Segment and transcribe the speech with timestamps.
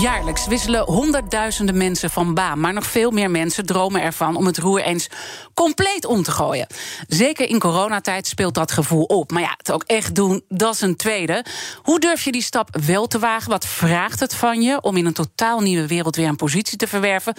[0.00, 2.60] Jaarlijks wisselen honderdduizenden mensen van baan.
[2.60, 5.08] Maar nog veel meer mensen dromen ervan om het roer eens
[5.54, 6.66] compleet om te gooien.
[7.08, 9.30] Zeker in coronatijd speelt dat gevoel op.
[9.30, 11.44] Maar ja, het ook echt doen, dat is een tweede.
[11.82, 13.50] Hoe durf je die stap wel te wagen?
[13.50, 16.86] Wat vraagt het van je om in een totaal nieuwe wereld weer een positie te
[16.86, 17.34] verwerven?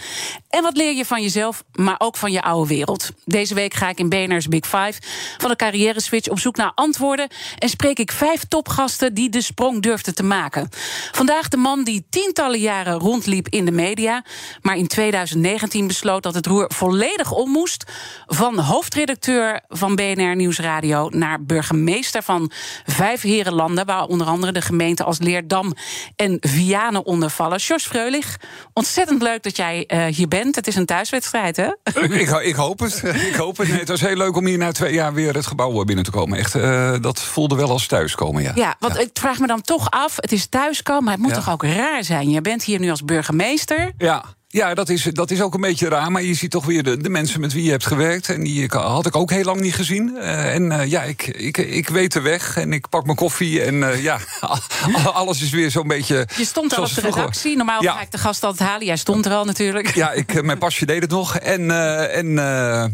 [0.50, 3.10] En wat leer je van jezelf, maar ook van je oude wereld?
[3.26, 4.94] Deze week ga ik in BNR's Big Five
[5.38, 7.28] van de carrière switch op zoek naar antwoorden.
[7.60, 10.70] En spreek ik vijf topgasten die de sprong durfden te maken.
[11.12, 14.24] Vandaag de man die tientallen jaren rondliep in de media.
[14.62, 17.84] Maar in 2019 besloot dat het roer volledig om moest.
[18.26, 22.52] Van hoofdredacteur van BNR Nieuwsradio naar burgemeester van
[22.86, 23.86] vijf herenlanden.
[23.86, 25.74] Waar onder andere de gemeenten als Leerdam
[26.16, 27.58] en Vianen onder vallen.
[27.58, 28.38] Jos Freulich,
[28.74, 30.56] ontzettend leuk dat jij uh, hier bent.
[30.56, 31.70] Het is een thuiswedstrijd, hè?
[32.02, 33.04] Ik, ik hoop het.
[33.26, 33.68] Ik hoop het.
[33.68, 36.12] Nee, het was heel leuk om hier na twee jaar weer het gebouw binnen te
[36.12, 36.38] komen.
[36.38, 38.52] Echt, uh, dat voelde wel als thuiskomen, ja.
[38.56, 39.00] Ja, want ja.
[39.00, 40.16] ik vraag me dan toch af.
[40.16, 41.38] Het is thuiskomen, maar het moet ja.
[41.38, 42.30] toch ook raar zijn?
[42.36, 43.92] Je bent hier nu als burgemeester.
[43.98, 44.26] Ja.
[44.48, 46.12] Ja, dat is, dat is ook een beetje raar.
[46.12, 48.30] Maar je ziet toch weer de, de mensen met wie je hebt gewerkt.
[48.30, 50.12] En die had ik ook heel lang niet gezien.
[50.16, 52.58] Uh, en uh, ja, ik, ik, ik weet de weg.
[52.58, 53.62] En ik pak mijn koffie.
[53.62, 54.20] En uh, ja,
[55.14, 56.28] alles is weer zo'n beetje.
[56.38, 57.58] Je stond al op de redactie.
[57.58, 57.94] Normaal ja.
[57.94, 58.86] ga ik de gast altijd halen.
[58.86, 59.96] Jij stond er al natuurlijk.
[59.96, 61.38] Ja, ik, mijn pasje deed het nog.
[61.38, 61.72] En,
[62.12, 62.34] en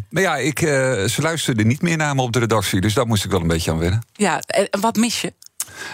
[0.09, 2.81] maar ja, ik, ze luisterden niet meer naar me op de redactie.
[2.81, 4.03] Dus daar moest ik wel een beetje aan wennen.
[4.13, 5.33] Ja, en wat mis je?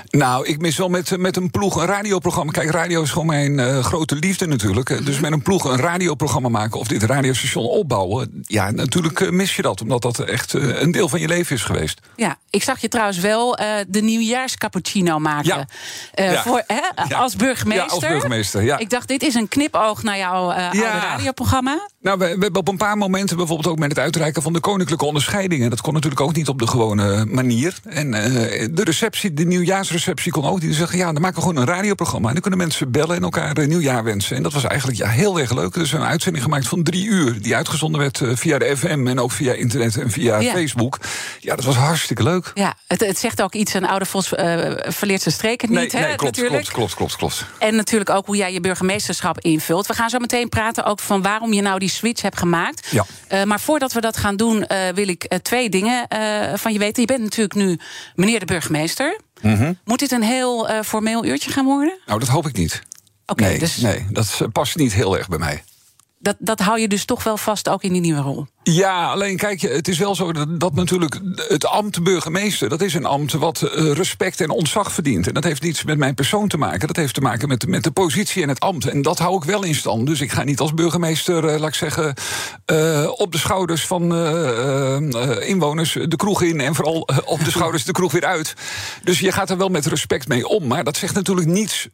[0.10, 2.52] Nou, ik mis wel met, met een ploeg een radioprogramma.
[2.52, 5.06] Kijk, radio is gewoon mijn uh, grote liefde natuurlijk.
[5.06, 8.44] Dus met een ploeg een radioprogramma maken of dit radiostation opbouwen.
[8.48, 11.56] Ja, natuurlijk uh, mis je dat, omdat dat echt uh, een deel van je leven
[11.56, 12.02] is geweest.
[12.16, 15.68] Ja, ik zag je trouwens wel de nieuwjaarscappuccino maken.
[16.14, 16.32] Ja.
[16.32, 16.44] ja.
[16.44, 17.18] Voor, hè, ja.
[17.18, 17.86] Als burgemeester.
[17.86, 18.78] Ja, als burgemeester, ja.
[18.78, 21.88] Ik dacht, dit is een knipoog naar jouw oude radioprogramma.
[22.02, 24.60] Nou, we, we, hebben op een paar momenten bijvoorbeeld ook met het uitreiken van de
[24.60, 25.70] koninklijke onderscheidingen.
[25.70, 27.76] Dat kon natuurlijk ook niet op de gewone manier.
[27.84, 30.62] En de receptie, de nieuwjaarsreceptie kon ook.
[30.62, 32.28] Die zeggen, ja, dan maken we gewoon een radioprogramma.
[32.28, 34.36] En dan kunnen mensen bellen en elkaar een nieuwjaar wensen.
[34.36, 35.74] En dat was eigenlijk ja, heel erg leuk.
[35.74, 37.42] Dus een uitzending gemaakt van drie uur.
[37.42, 40.52] Die uitgezonden werd via de FM en ook via internet en via ja.
[40.52, 41.00] Facebook.
[41.40, 42.52] Ja, dat was hartstikke leuk.
[42.54, 43.74] Ja, het, het zegt ook iets.
[43.74, 44.40] Een oude Vos uh,
[44.76, 46.70] verleert zijn streken niet, nee, hè, nee, klopt, natuurlijk.
[46.70, 47.46] klopt, klopt, klopt, klopt.
[47.60, 49.88] En natuurlijk ook hoe jij je burgemeesterschap invult.
[49.88, 52.88] We gaan zo meteen praten ook van waarom je nou die switch hebt gemaakt.
[52.90, 53.06] Ja.
[53.32, 56.08] Uh, maar voordat we dat gaan doen, uh, wil ik twee dingen
[56.58, 57.02] van je weten.
[57.02, 57.80] Je bent natuurlijk nu
[58.16, 59.20] meneer de burgemeester.
[59.42, 59.78] Mm -hmm.
[59.84, 62.00] Moet dit een heel uh, formeel uurtje gaan worden?
[62.06, 62.82] Nou, dat hoop ik niet.
[63.26, 63.78] Oké, okay, nee, dus...
[63.78, 65.64] nee, dat past niet heel erg bij mij.
[66.20, 68.48] Dat, dat hou je dus toch wel vast ook in die nieuwe rol?
[68.64, 72.70] Ja, alleen kijk, het is wel zo dat, dat natuurlijk het ambt burgemeester...
[72.70, 75.28] dat is een ambt wat uh, respect en ontzag verdient.
[75.28, 76.88] En dat heeft niets met mijn persoon te maken.
[76.88, 78.86] Dat heeft te maken met, met de positie en het ambt.
[78.86, 80.08] En dat hou ik wel in stand.
[80.08, 82.14] Dus ik ga niet als burgemeester, uh, laat ik zeggen...
[82.72, 84.02] Uh, op de schouders van
[85.42, 86.60] inwoners de kroeg in...
[86.60, 88.54] en vooral op de schouders de kroeg weer uit.
[89.04, 90.68] Dus je gaat er wel met respect mee om.
[90.68, 91.88] Maar dat zegt natuurlijk niets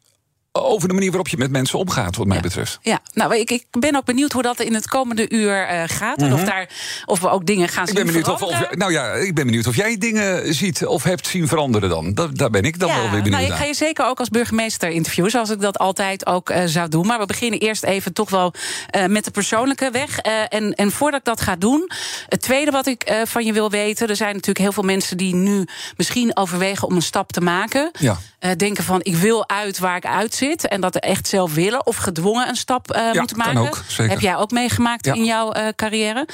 [0.58, 2.42] over de manier waarop je met mensen omgaat, wat mij ja.
[2.42, 2.78] betreft.
[2.82, 6.18] Ja, nou, ik, ik ben ook benieuwd hoe dat in het komende uur uh, gaat.
[6.18, 6.40] En mm -hmm.
[6.40, 6.68] of, daar,
[7.04, 9.46] of we ook dingen gaan ik ben zien benieuwd of, of, Nou ja, ik ben
[9.46, 12.14] benieuwd of jij dingen ziet of hebt zien veranderen dan.
[12.14, 14.18] Da, daar ben ik dan ja, wel weer benieuwd nou, Ik ga je zeker ook
[14.18, 17.06] als burgemeester interviewen, zoals ik dat altijd ook uh, zou doen.
[17.06, 18.54] Maar we beginnen eerst even toch wel
[18.96, 20.18] uh, met de persoonlijke weg.
[20.18, 21.90] en, en voordat ik dat ga doen,
[22.28, 24.08] het tweede wat ik van je wil weten...
[24.08, 25.66] er zijn natuurlijk heel veel mensen die nu
[25.96, 27.90] misschien overwegen om een stap te maken.
[27.98, 28.18] Ja.
[28.56, 30.68] Denken van, ik wil uit waar ik uit zit...
[30.68, 33.60] en dat echt zelf willen of gedwongen een stap uh, ja, moeten maken.
[33.60, 33.82] Ook.
[33.96, 35.14] Heb jij ook meegemaakt ja.
[35.14, 36.28] in jouw uh, carrière.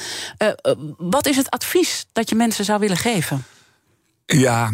[0.99, 3.45] Wat is het advies dat je mensen zou willen geven?
[4.27, 4.73] Ja,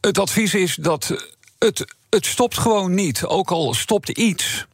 [0.00, 1.14] het advies is dat
[1.58, 3.24] het, het stopt gewoon niet.
[3.24, 4.66] Ook al stopt iets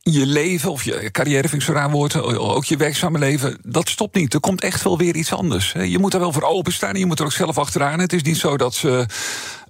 [0.00, 3.88] je leven, of je carrière vind ik zo raar woord, ook je werkzame leven, dat
[3.88, 4.34] stopt niet.
[4.34, 5.72] Er komt echt wel weer iets anders.
[5.72, 8.00] Je moet er wel voor openstaan en je moet er ook zelf achteraan.
[8.00, 9.06] Het is niet zo dat ze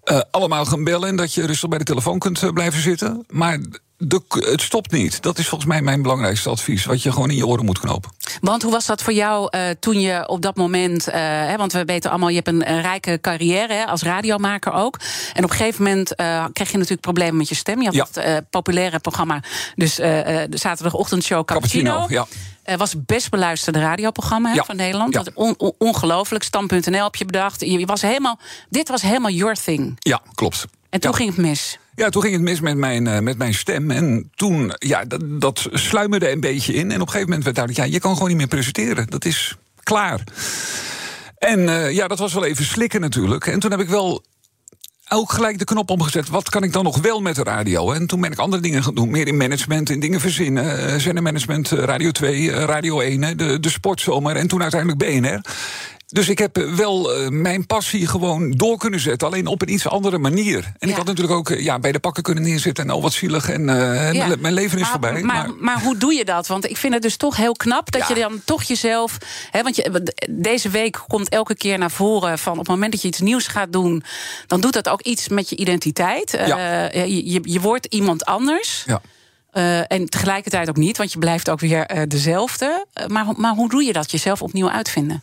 [0.04, 3.24] uh, allemaal gaan bellen en dat je rustig bij de telefoon kunt uh, blijven zitten.
[3.28, 3.58] Maar
[3.96, 5.22] de, het stopt niet.
[5.22, 6.84] Dat is volgens mij mijn belangrijkste advies.
[6.84, 8.10] Wat je gewoon in je oren moet knopen.
[8.40, 11.08] Want hoe was dat voor jou uh, toen je op dat moment...
[11.08, 14.72] Uh, hè, want we weten allemaal, je hebt een, een rijke carrière hè, als radiomaker
[14.72, 14.98] ook.
[15.32, 17.82] En op een gegeven moment uh, kreeg je natuurlijk problemen met je stem.
[17.82, 18.22] Je had ja.
[18.22, 19.42] het populaire programma,
[19.74, 21.90] dus de zaterdagochtendshow Cappuccino.
[21.90, 22.26] Cappuccino ja.
[22.66, 24.64] Uh, was het best beluisterde radioprogramma ja.
[24.64, 25.14] van Nederland.
[25.14, 25.25] Ja.
[25.34, 26.44] On, on, ongelooflijk.
[26.44, 27.61] Stam.nl heb je bedacht.
[27.61, 28.38] Je was helemaal,
[28.69, 29.96] dit was helemaal your thing.
[29.99, 30.66] Ja, klopt.
[30.90, 31.16] En toen Ja.
[31.16, 31.78] ging het mis.
[31.94, 33.90] Ja, toen ging het mis met mijn, eh, met mijn stem.
[33.90, 36.90] En toen, ja, dat, dat sluimerde een beetje in.
[36.90, 39.06] En op een gegeven moment werd duidelijk, ja, je kan gewoon niet meer presenteren.
[39.06, 40.20] Dat is klaar.
[41.38, 43.46] En eh, ja, dat was wel even slikken natuurlijk.
[43.46, 44.22] En toen heb ik wel
[45.14, 46.28] ook gelijk de knop omgezet.
[46.28, 47.93] Wat kan ik dan nog wel met de radio?
[47.93, 49.11] En toen ben ik andere dingen gaan doen.
[49.11, 50.64] Meer in management, in dingen verzinnen.
[50.64, 54.37] Uh, zendermanagement, eh, Radio 2, eh, Radio 1, hè, de, de sportzomer.
[54.37, 55.40] En toen uiteindelijk BNR.
[56.14, 59.28] Dus ik heb eh, wel eh, mijn passie gewoon door kunnen zetten.
[59.28, 60.56] Alleen op een iets andere manier.
[60.64, 60.88] En Ja.
[60.88, 62.84] ik had natuurlijk ook eh, ja, bij de pakken kunnen neerzitten.
[62.84, 63.49] En oh, wat zielig.
[63.50, 63.64] En
[64.12, 64.37] Ja.
[64.38, 65.22] mijn, leven is maar, voorbij.
[65.22, 66.46] Maar, maar, hoe doe je dat?
[66.46, 68.14] Want ik vind het dus toch heel knap dat Ja.
[68.14, 69.19] je dan toch jezelf.
[69.50, 73.02] Hè, want je, deze week komt elke keer naar voren van op het moment dat
[73.02, 74.02] je iets nieuws gaat doen,
[74.46, 76.31] dan doet dat ook iets met je identiteit.
[76.31, 76.90] Ja.
[76.93, 78.84] je, je, je wordt iemand anders.
[78.87, 79.00] ja.
[79.87, 82.87] En tegelijkertijd ook niet, want je blijft ook weer dezelfde.
[83.06, 84.10] Maar, maar hoe doe je dat?
[84.10, 85.22] Jezelf opnieuw uitvinden?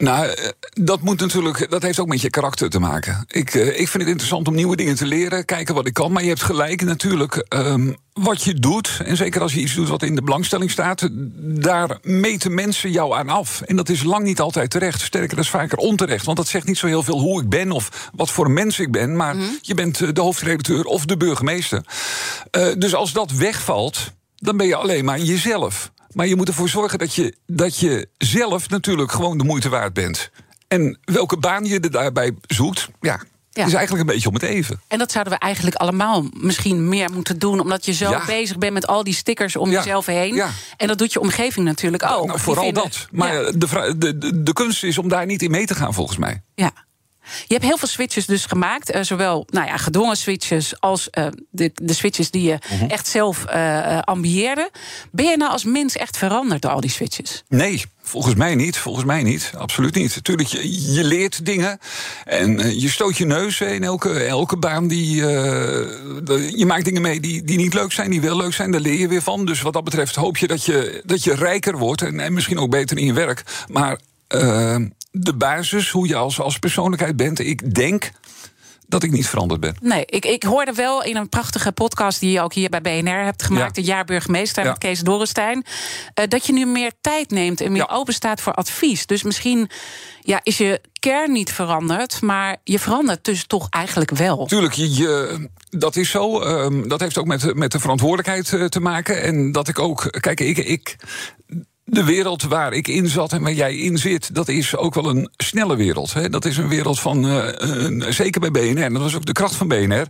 [0.00, 3.24] Nou, eh, dat moet natuurlijk, dat heeft ook met je karakter te maken.
[3.28, 6.12] Ik, eh, ik vind het interessant om nieuwe dingen te leren, kijken wat ik kan.
[6.12, 7.44] Maar je hebt gelijk natuurlijk.
[7.48, 11.08] ehm, wat je doet, en zeker als je iets doet wat in de belangstelling staat,
[11.40, 13.60] daar meten mensen jou aan af.
[13.60, 15.00] En dat is lang niet altijd terecht.
[15.00, 16.24] Sterker, dat is vaker onterecht.
[16.24, 18.90] Want dat zegt niet zo heel veel hoe ik ben of wat voor mens ik
[18.92, 19.16] ben.
[19.16, 21.84] Maar je bent eh, de hoofdredacteur of de burgemeester.
[22.78, 25.90] Dus als dat wegvalt, dan ben je alleen maar jezelf.
[26.12, 29.92] Maar je moet ervoor zorgen dat je, dat je zelf natuurlijk gewoon de moeite waard
[29.92, 30.30] bent.
[30.68, 33.20] En welke baan je er daarbij zoekt, ja,
[33.50, 33.66] Ja.
[33.66, 34.80] is eigenlijk een beetje om het even.
[34.88, 38.24] En dat zouden we eigenlijk allemaal misschien meer moeten doen, omdat je zo Ja.
[38.26, 39.76] bezig bent met al die stickers om Ja.
[39.78, 40.34] jezelf heen.
[40.34, 40.50] Ja.
[40.76, 42.26] En dat doet je omgeving natuurlijk ook.
[42.26, 43.06] nou, vooral dat.
[43.10, 46.42] Maar de, de, de kunst is om daar niet in mee te gaan, volgens mij.
[46.54, 46.72] Ja.
[47.46, 48.90] Je hebt heel veel switches dus gemaakt.
[48.90, 52.84] eh, zowel nou ja, gedwongen switches als eh, de, de switches die je Mhm.
[52.84, 54.70] echt zelf eh, ambieerde.
[55.12, 57.44] Ben je nou als mens echt veranderd door al die switches?
[57.48, 58.76] Nee, volgens mij niet.
[58.76, 59.52] Volgens mij niet.
[59.58, 60.24] Absoluut niet.
[60.24, 61.78] Tuurlijk, je, je leert dingen.
[62.24, 64.88] En je stoot je neus in elke, elke baan.
[64.88, 65.14] Die,
[66.56, 68.70] je maakt dingen mee die, die niet leuk zijn, die wel leuk zijn.
[68.70, 69.44] Daar leer je weer van.
[69.46, 72.02] Dus wat dat betreft hoop je dat je, dat je rijker wordt.
[72.02, 73.42] En, en misschien ook beter in je werk.
[73.68, 73.98] Maar
[75.10, 77.38] de basis, hoe je als, als persoonlijkheid bent.
[77.38, 78.10] Ik denk
[78.86, 79.76] dat ik niet veranderd ben.
[79.82, 83.24] Nee, ik, ik hoorde wel in een prachtige podcast die je ook hier bij BNR
[83.24, 83.82] hebt gemaakt, Ja.
[83.82, 84.68] de jaarburgemeester Ja.
[84.70, 85.64] met Kees Dorrestein,
[86.14, 87.94] eh, dat je nu meer tijd neemt en meer Ja.
[87.96, 89.06] open staat voor advies.
[89.06, 89.70] Dus misschien
[90.20, 94.46] ja, is je kern niet veranderd, maar je verandert dus toch eigenlijk wel.
[94.46, 96.40] Tuurlijk, je, je- dat is zo.
[96.40, 99.22] Ehm, dat heeft ook met, met de verantwoordelijkheid eh, te maken.
[99.22, 100.20] En dat ik ook.
[100.20, 100.58] Kijk, ik.
[100.58, 100.96] ik
[101.90, 105.08] de wereld waar ik in zat en waar jij in zit, dat is ook wel
[105.08, 106.12] een snelle wereld.
[106.12, 106.28] Hè?
[106.28, 109.54] Dat is een wereld van, eh, zeker bij BNR, en dat was ook de kracht
[109.54, 110.06] van BNR.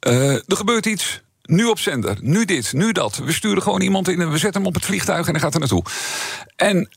[0.00, 3.16] eh, er gebeurt iets, nu op zender, nu dit, nu dat.
[3.16, 5.54] We sturen gewoon iemand in en we zetten hem op het vliegtuig en hij gaat
[5.54, 5.84] er naartoe.
[6.56, 6.88] En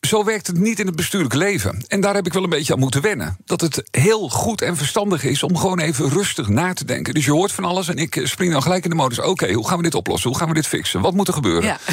[0.00, 1.84] zo werkt het niet in het bestuurlijke leven.
[1.88, 3.36] En daar heb ik wel een beetje aan moeten wennen.
[3.44, 7.14] Dat het heel goed en verstandig is om gewoon even rustig na te denken.
[7.14, 9.18] Dus je hoort van alles en ik spring dan gelijk in de modus.
[9.20, 10.28] Oké, hoe gaan we dit oplossen?
[10.30, 11.00] Hoe gaan we dit fixen?
[11.00, 11.64] Wat moet er gebeuren?
[11.64, 11.78] Ja.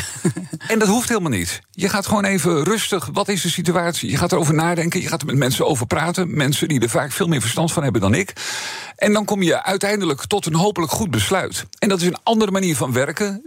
[0.67, 1.61] En dat hoeft helemaal niet.
[1.71, 3.09] Je gaat gewoon even rustig.
[3.13, 4.09] Wat is de situatie?
[4.09, 5.01] Je gaat erover nadenken.
[5.01, 6.35] Je gaat er met mensen over praten.
[6.37, 8.33] Mensen die er vaak veel meer verstand van hebben dan ik.
[8.95, 11.65] En dan kom je uiteindelijk tot een hopelijk goed besluit.
[11.79, 13.45] En dat is een andere manier van werken.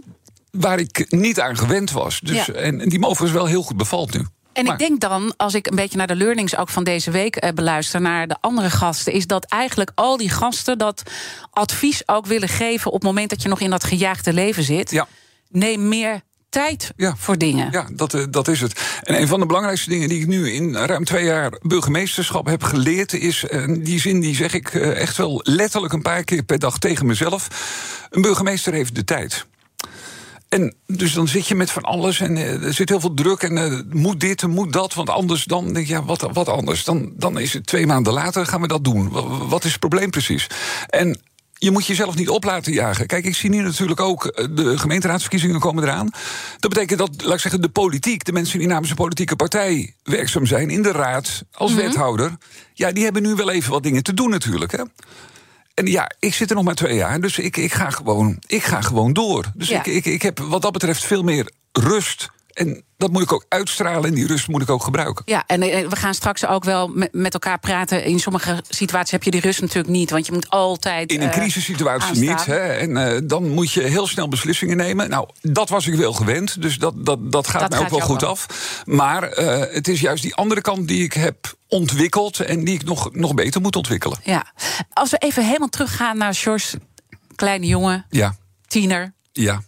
[0.51, 2.19] Waar ik niet aan gewend was.
[2.19, 2.53] Dus, Ja.
[2.53, 4.25] en, en die overigens wel heel goed bevalt nu.
[4.53, 7.11] En Maar- ik denk dan, als ik een beetje naar de learnings ook van deze
[7.11, 11.03] week eh, beluister, naar de andere gasten, is dat eigenlijk al die gasten dat
[11.51, 14.91] advies ook willen geven op het moment dat je nog in dat gejaagde leven zit.
[14.91, 15.07] Ja.
[15.49, 17.15] Neem meer tijd Ja.
[17.17, 17.71] voor dingen.
[17.71, 18.99] Ja, dat, eh, dat is het.
[19.03, 22.63] En een van de belangrijkste dingen die ik nu in ruim twee jaar burgemeesterschap heb
[22.63, 26.43] geleerd, is, en die zin die zeg ik eh, echt wel letterlijk een paar keer
[26.43, 27.47] per dag tegen mezelf.
[28.09, 29.45] Een burgemeester heeft de tijd.
[30.49, 33.41] En dus dan zit je met van alles en eh, er zit heel veel druk
[33.43, 36.47] en eh, moet dit en moet dat, want anders dan denk je, ja, wat, wat
[36.49, 36.83] anders?
[36.83, 39.09] Dan, dan is het twee maanden later gaan we dat doen.
[39.09, 40.47] Wa- Wat is het probleem precies?
[40.87, 41.19] En
[41.53, 43.07] je moet jezelf niet op laten jagen.
[43.07, 46.09] Kijk, ik zie nu natuurlijk ook eh, de gemeenteraadsverkiezingen komen eraan.
[46.59, 49.95] Dat betekent dat, laat ik zeggen, de politiek, de mensen die namens een politieke partij
[50.03, 52.37] werkzaam zijn in de raad als wethouder,
[52.73, 54.71] ja, die hebben nu wel even wat dingen te doen natuurlijk.
[54.71, 54.83] Hè?
[55.79, 58.63] En ja, ik zit er nog maar twee jaar, dus ik, ik, ga, gewoon, ik
[58.63, 59.51] ga gewoon door.
[59.55, 59.79] Dus Ja.
[59.79, 62.29] ik, ik, ik heb wat dat betreft veel meer rust.
[62.59, 65.23] En dat moet ik ook uitstralen en die rust moet ik ook gebruiken.
[65.25, 68.03] Ja, en eh, we gaan straks ook wel met, elkaar praten.
[68.03, 71.11] In sommige situaties heb je die rust natuurlijk niet, want je moet altijd.
[71.11, 72.45] In een eh, crisissituatie niet.
[72.45, 72.57] Hè?
[72.59, 75.09] En eh, dan moet je heel snel beslissingen nemen.
[75.09, 76.61] Nou, dat was ik wel gewend.
[76.61, 78.29] Dus dat, dat, dat gaat Dat mij ook wel goed wel.
[78.29, 78.45] af.
[78.85, 79.23] Maar
[79.71, 82.39] het is juist die andere kant die ik heb ontwikkeld.
[82.39, 84.17] En die ik nog, nog beter moet ontwikkelen.
[84.23, 84.45] Ja.
[84.93, 86.79] Als we even helemaal teruggaan naar George,
[87.35, 88.35] kleine jongen, Ja,
[88.67, 89.13] tiener.
[89.31, 89.61] ja.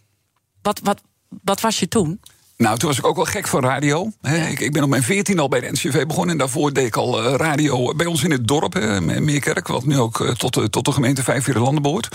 [0.61, 1.01] Wat, wat,
[1.43, 2.19] wat was je toen?
[2.61, 4.11] Nou, toen was ik ook wel gek van radio.
[4.49, 6.31] Ik, ik ben op mijn 14 al bij de NCV begonnen.
[6.31, 9.67] En daarvoor deed ik al uh, radio bij ons in het dorp, hè, Meerkerk.
[9.67, 12.07] Wat nu ook uh, tot, uh, tot de gemeente Vijf Landen behoort.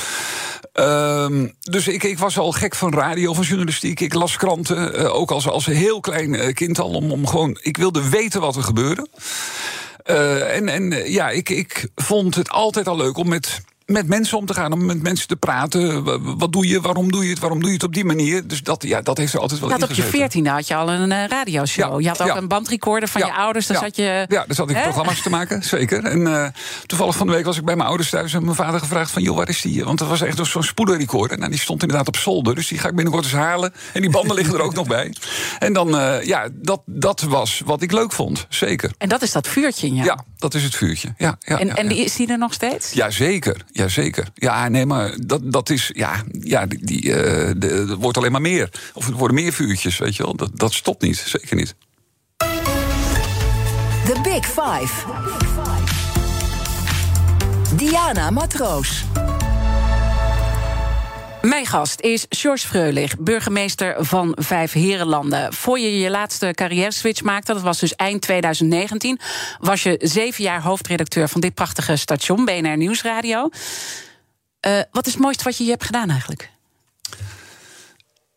[0.72, 4.00] Ehm, dus ik, ik, was al gek van radio, van journalistiek.
[4.00, 6.90] Ik las kranten, ook als, als heel klein kind al.
[6.90, 9.08] Om, om gewoon, ik wilde weten wat er gebeurde.
[10.52, 14.46] en en ja, ik, ik vond het altijd al leuk om met met mensen om
[14.46, 16.04] te gaan, om met mensen te praten.
[16.38, 18.46] Wat doe je, waarom doe je het, waarom doe je het op die manier?
[18.46, 20.92] Dus dat, ja, dat heeft er altijd wel in Op je veertiende had je al
[20.92, 21.92] een uh, radioshow.
[21.92, 22.36] Ja, je had ook ja.
[22.36, 23.66] een bandrecorder van ja, je ouders.
[23.66, 26.04] Zat je, ja, daar zat ik programma's te maken, zeker.
[26.04, 26.46] En uh,
[26.86, 28.34] toevallig van de week was ik bij mijn ouders thuis...
[28.34, 29.84] en mijn vader gevraagd van, joh, waar is die?
[29.84, 31.38] Want dat was echt zo'n spoederrecorder.
[31.38, 33.72] Nou, die stond inderdaad op zolder, dus die ga ik binnenkort eens halen.
[33.92, 35.14] En die banden liggen er ook nog bij.
[35.58, 38.90] En dan, uh, ja, dat, dat was wat ik leuk vond, zeker.
[38.98, 40.06] En dat is dat vuurtje in jou?
[40.06, 41.36] Ja, dat is het vuurtje, ja.
[41.38, 42.92] ja en en die, is die er nog steeds?
[42.92, 44.28] Jazeker, jazeker.
[44.34, 45.90] Ja, nee, maar dat, dat is.
[45.94, 48.70] Ja, ja die, die, uh, wordt alleen maar meer.
[48.94, 50.36] Of er worden meer vuurtjes, weet je wel.
[50.36, 51.74] Dat, dat stopt niet, zeker niet.
[54.04, 55.04] The Big Five.
[57.76, 59.04] Diana Matroos.
[61.46, 65.52] Mijn gast is George Freulich, burgemeester van Vijf Herenlanden.
[65.52, 69.18] Voor je je laatste carrière-switch maakte, dat was dus eind 2019...
[69.58, 73.48] was je zeven jaar hoofdredacteur van dit prachtige station, BNR Nieuwsradio.
[74.66, 76.50] Uh, wat is het mooiste wat je hier hebt gedaan eigenlijk?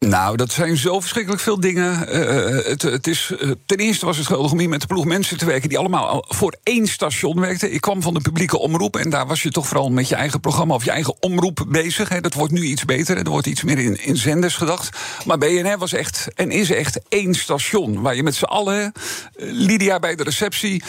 [0.06, 2.16] Nou, dat zijn zo verschrikkelijk veel dingen.
[2.16, 3.34] Uh, het, het, is,
[3.66, 5.70] ten eerste was het geweldig om hier met de ploeg mensen te werken...
[5.70, 7.74] die allemaal voor één station werkten.
[7.74, 10.40] Ik kwam van de publieke omroep en daar was je toch vooral met je eigen
[10.40, 10.74] programma...
[10.74, 12.10] of je eigen omroep bezig.
[12.10, 12.22] Hè.
[12.22, 14.98] Dat wordt nu iets beter, er wordt iets meer in, in zenders gedacht.
[15.26, 18.02] Maar BNR was echt en is echt één station...
[18.02, 18.92] waar je met z'n allen,
[19.38, 20.84] Lydia bij de receptie...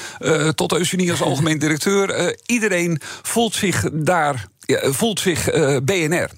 [0.55, 2.37] tot Eugenie als algemeen directeur...
[2.47, 4.49] iedereen voelt zich daar
[4.83, 6.31] voelt zich uh, BNR.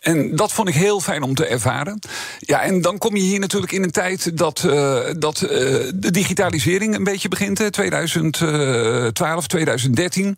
[0.00, 1.98] En dat vond ik heel fijn om te ervaren.
[2.38, 5.50] Ja, en dan kom je hier natuurlijk in een tijd dat, uh, dat uh,
[5.94, 10.34] de digitalisering een beetje begint, 2012, 2013.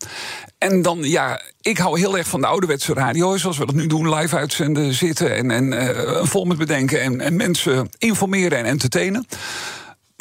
[0.57, 3.87] En dan, ja, ik hou heel erg van de ouderwetse radio, zoals we dat nu
[3.87, 9.25] doen, live uitzenden, zitten en, en vol met bedenken en, en mensen informeren en entertainen.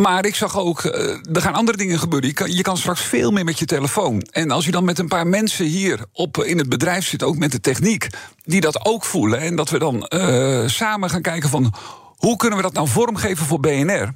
[0.03, 2.29] Maar ik zag ook, er gaan andere dingen gebeuren.
[2.29, 4.21] Je kan, je kan straks veel meer met je telefoon.
[4.21, 7.37] En als je dan met een paar mensen hier op, in het bedrijf zit, ook
[7.37, 8.09] met de techniek,
[8.45, 9.41] die dat ook voelen.
[9.41, 11.75] En dat we dan uh, samen gaan kijken van
[12.17, 14.11] hoe kunnen we dat nou vormgeven voor BNR?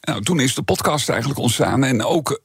[0.00, 1.84] Nou, toen is de podcast eigenlijk ontstaan.
[1.84, 2.40] En ook.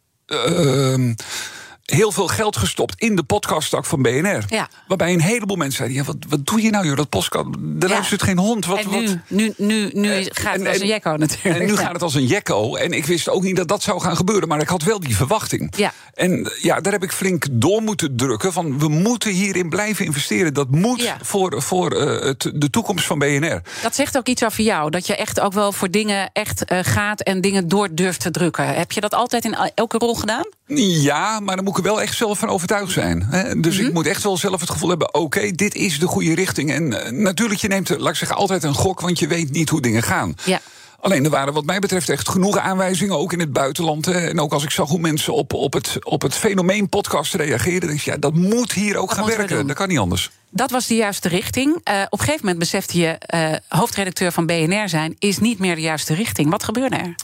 [1.84, 4.44] Heel veel geld gestopt in de podcasttak van BNR.
[4.48, 4.70] Ja.
[4.88, 6.96] Waarbij een heleboel mensen zeiden: ja, wat, wat doe je nou, joh?
[6.96, 7.88] Dat podcast, er ja.
[7.88, 8.66] luistert geen hond.
[8.66, 9.18] Wat, en nu, wat?
[9.28, 11.60] nu, nu, nu uh, gaat het en, als een jekko natuurlijk.
[11.60, 11.80] En nu ja.
[11.80, 12.76] gaat het als een jekko.
[12.76, 14.48] En ik wist ook niet dat dat zou gaan gebeuren.
[14.48, 15.74] Maar ik had wel die verwachting.
[15.78, 15.94] Ja.
[16.14, 18.54] En ja, daar heb ik flink door moeten drukken.
[18.54, 20.54] Van we moeten hierin blijven investeren.
[20.54, 23.62] Dat moet voor, voor uh, het, de toekomst van BNR.
[23.82, 24.90] Dat zegt ook iets over jou.
[24.90, 28.32] Dat je echt ook wel voor dingen echt uh, gaat en dingen door durft te
[28.32, 28.68] drukken.
[28.68, 30.46] Heb je dat altijd in elke rol gedaan?
[30.78, 33.24] Ja, maar dan moet ik er wel echt zelf van overtuigd zijn.
[33.30, 33.60] Hè?
[33.60, 36.36] Dus ik moet echt wel zelf het gevoel hebben: oké, okay, dit is de goede
[36.36, 36.72] richting.
[36.72, 39.70] En uh, natuurlijk, je neemt, laat ik zeggen, altijd een gok, want je weet niet
[39.70, 40.36] hoe dingen gaan.
[40.44, 40.62] Ja.
[41.00, 44.06] Alleen er waren wat mij betreft echt genoeg aanwijzingen, ook in het buitenland.
[44.06, 44.28] Hè.
[44.28, 47.88] En ook als ik zag hoe mensen op, op, het, op het fenomeen podcast reageerden,
[47.88, 49.68] denk ik, ja, dat moet hier ook dat gaan werken.
[49.68, 50.32] Dat kan niet anders.
[50.56, 51.70] Dat was de juiste richting.
[51.70, 55.76] Uh, op een gegeven moment besefte je, uh, hoofdredacteur van BNR zijn is niet meer
[55.76, 56.50] de juiste richting.
[56.50, 57.16] Wat gebeurde er?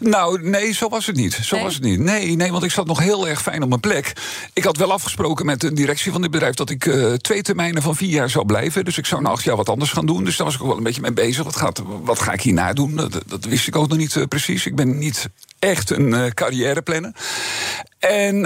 [0.00, 1.32] Nou, nee, zo was het niet.
[1.32, 1.64] Zo nee?
[1.64, 1.98] was het niet.
[1.98, 4.12] Nee, nee, want ik zat nog heel erg fijn op mijn plek.
[4.52, 7.82] Ik had wel afgesproken met de directie van dit bedrijf dat ik uh, twee termijnen
[7.82, 8.84] van vier jaar zou blijven.
[8.84, 10.24] Dus ik zou na acht jaar wat anders gaan doen.
[10.24, 11.44] Dus daar was ik ook wel een beetje mee bezig.
[11.44, 12.96] Wat, gaat, wat ga ik hierna doen?
[12.96, 14.66] Dat, dat wist ik ook nog niet precies.
[14.66, 17.12] Ik ben niet echt een carrièreplanner.
[17.98, 18.42] En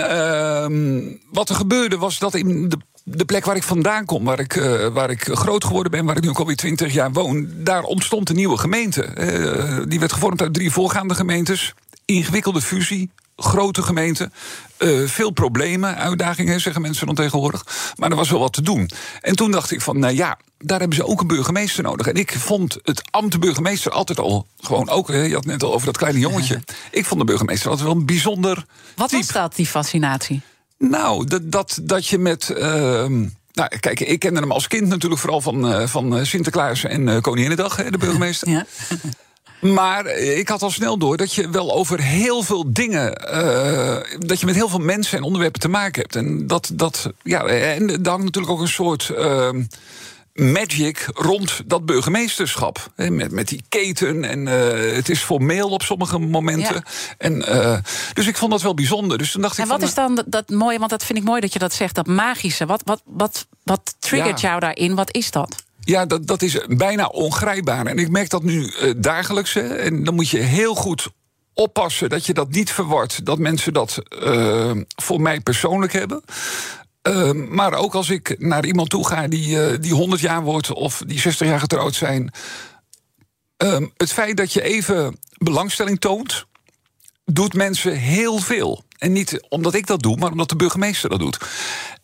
[1.30, 4.56] wat er gebeurde was dat in de de plek waar ik vandaan kom, waar ik,
[4.56, 7.82] uh, waar ik groot geworden ben, waar ik nu ook alweer twintig jaar woon, daar
[7.82, 9.08] ontstond een nieuwe gemeente.
[9.16, 11.74] Uh, die werd gevormd uit drie voorgaande gemeentes.
[12.04, 14.30] Ingewikkelde fusie, grote gemeente.
[14.78, 17.66] Uh, veel problemen, uitdagingen, zeggen mensen dan tegenwoordig.
[17.96, 18.90] Maar er was wel wat te doen.
[19.20, 22.06] En toen dacht ik van, nou ja, daar hebben ze ook een burgemeester nodig.
[22.06, 25.08] En ik vond het ambt burgemeester altijd al gewoon ook.
[25.08, 26.60] Hè, je had net al over dat kleine jongetje.
[26.90, 28.64] Ik vond de burgemeester altijd wel een bijzonder.
[28.96, 29.22] Wat type.
[29.22, 30.42] was dat, die fascinatie?
[30.90, 32.54] Nou, dat, dat, dat je met.
[32.56, 32.64] Uh,
[33.52, 37.20] nou, kijk, ik kende hem als kind natuurlijk vooral van, uh, van Sinterklaas en uh,
[37.20, 38.48] Koninginnedag, hè, de burgemeester.
[38.48, 38.66] Ja.
[39.60, 43.22] Maar ik had al snel door dat je wel over heel veel dingen.
[43.34, 46.16] Uh, dat je met heel veel mensen en onderwerpen te maken hebt.
[46.16, 46.70] En dat.
[46.74, 49.12] dat ja, en daar hangt natuurlijk ook een soort.
[50.34, 52.92] Magic rond dat burgemeesterschap.
[52.96, 56.74] Met, met die keten en uh, het is formeel op sommige momenten.
[56.74, 56.82] Ja.
[57.18, 57.78] En, uh,
[58.12, 59.18] dus ik vond dat wel bijzonder.
[59.18, 61.18] Dus toen dacht en ik wat van, is dan dat, dat mooie, want dat vind
[61.18, 62.66] ik mooi dat je dat zegt, dat magische.
[62.66, 64.48] Wat, wat, wat, wat triggert Ja.
[64.48, 64.94] jou daarin?
[64.94, 65.64] Wat is dat?
[65.80, 67.86] Ja, dat, dat is bijna ongrijpbaar.
[67.86, 69.54] En ik merk dat nu uh, dagelijks.
[69.54, 71.08] Hè, en dan moet je heel goed
[71.54, 73.26] oppassen dat je dat niet verwart.
[73.26, 76.22] Dat mensen dat uh, voor mij persoonlijk hebben.
[77.08, 81.02] Uh, maar ook als ik naar iemand toe ga die, die 100 jaar wordt of
[81.06, 82.32] die 60 jaar getrouwd zijn.
[83.56, 86.46] Ehm, het feit dat je even belangstelling toont,
[87.24, 88.84] doet mensen heel veel.
[88.98, 91.38] En niet omdat ik dat doe, maar omdat de burgemeester dat doet.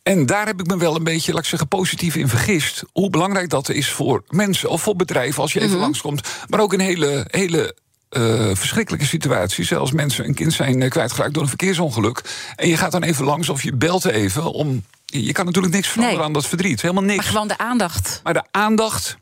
[0.02, 2.82] En daar heb ik me wel een beetje, laat ik zeggen, positief in vergist.
[2.92, 6.28] Hoe belangrijk dat is voor mensen of voor bedrijven als je even mm langskomt.
[6.48, 7.76] Maar ook een hele, hele
[8.10, 9.64] uh, verschrikkelijke situatie.
[9.64, 12.22] Zelfs mensen een kind zijn uh, kwijtgeraakt door een verkeersongeluk.
[12.56, 14.84] En je gaat dan even langs of je belt even om.
[15.04, 16.82] Je kan natuurlijk niks veranderen aan dat verdriet.
[16.82, 17.16] Helemaal niks.
[17.16, 18.20] Maar gewoon de aandacht.
[18.22, 19.16] Maar de aandacht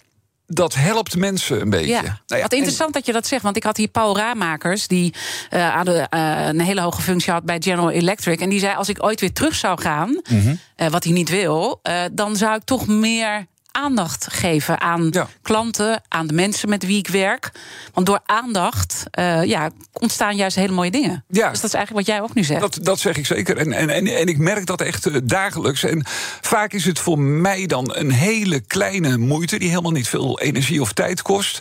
[0.46, 1.88] dat helpt mensen een beetje.
[1.88, 2.02] Ja.
[2.02, 4.86] Nou ja, Wat interessant dat je dat zegt, want ik had hier Paul Raamakers...
[4.86, 5.14] die
[5.50, 8.40] uh, aan de, uh, een hele hoge functie had bij General Electric...
[8.40, 10.58] en die zei, als ik ooit weer terug zou gaan, mm -hmm.
[10.76, 11.80] uh, wat hij niet wil...
[12.12, 15.10] dan zou ik toch meer aandacht geven aan
[15.42, 17.50] klanten, aan de mensen met wie ik werk.
[17.92, 21.24] Want door aandacht uh, ja, ontstaan juist hele mooie dingen.
[21.28, 21.50] Ja.
[21.50, 22.60] Dus dat is eigenlijk wat jij ook nu zegt.
[22.60, 23.56] Dat, dat zeg ik zeker.
[23.56, 25.82] En, en, en, en ik merk dat echt uh, dagelijks.
[25.82, 26.02] En
[26.40, 29.58] vaak is het voor mij dan een hele kleine moeite...
[29.58, 31.60] die helemaal niet veel energie of tijd kost.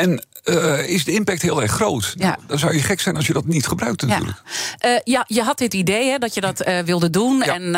[0.00, 2.14] En uh, is de impact heel erg groot.
[2.16, 2.38] Ja.
[2.46, 4.42] Dan zou je gek zijn als je dat niet gebruikt natuurlijk.
[4.78, 7.42] Ja, uh, ja je had dit idee hè, dat je dat uh, wilde doen.
[7.44, 7.54] Ja.
[7.54, 7.70] En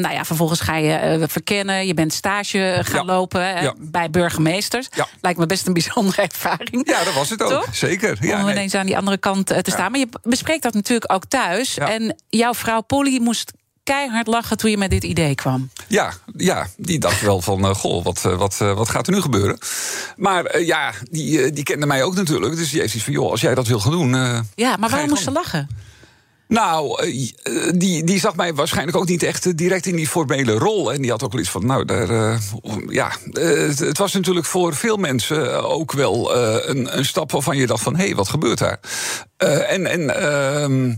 [0.00, 1.86] nou ja, vervolgens ga je verkennen.
[1.86, 4.88] Je bent stage gaan lopen bij burgemeesters.
[5.20, 6.88] Lijkt me best een bijzondere ervaring.
[6.88, 7.50] Ja, dat was het ook.
[7.50, 7.66] Toch?
[7.72, 8.18] Zeker.
[8.20, 8.52] Om nee.
[8.52, 9.90] ineens aan die andere kant te staan.
[9.90, 11.78] Maar je bespreekt dat natuurlijk ook thuis.
[11.78, 13.52] En jouw vrouw Polly moest
[13.90, 15.70] keihard lachen toen je met dit idee kwam.
[15.86, 19.12] Ja, ja die dacht wel van, uh, goh, wat, uh, wat, uh, wat gaat er
[19.12, 19.58] nu gebeuren?
[20.16, 22.56] Maar ja, die, die kende mij ook natuurlijk.
[22.56, 24.10] Dus die heeft iets van, joh, als jij dat wil gaan doen...
[24.54, 25.68] ja, maar waarom moest ze lachen?
[26.48, 27.06] Nou,
[27.76, 30.92] die, die zag mij waarschijnlijk ook niet echt direct in die formele rol.
[30.92, 32.38] En die had ook wel iets van, nou, daar, uh,
[32.88, 37.56] ja, het, het, was natuurlijk voor veel mensen ook wel uh, een, een, stap waarvan
[37.56, 38.80] je dacht van, hé, hey, wat gebeurt daar?
[39.36, 40.92] En en ehm,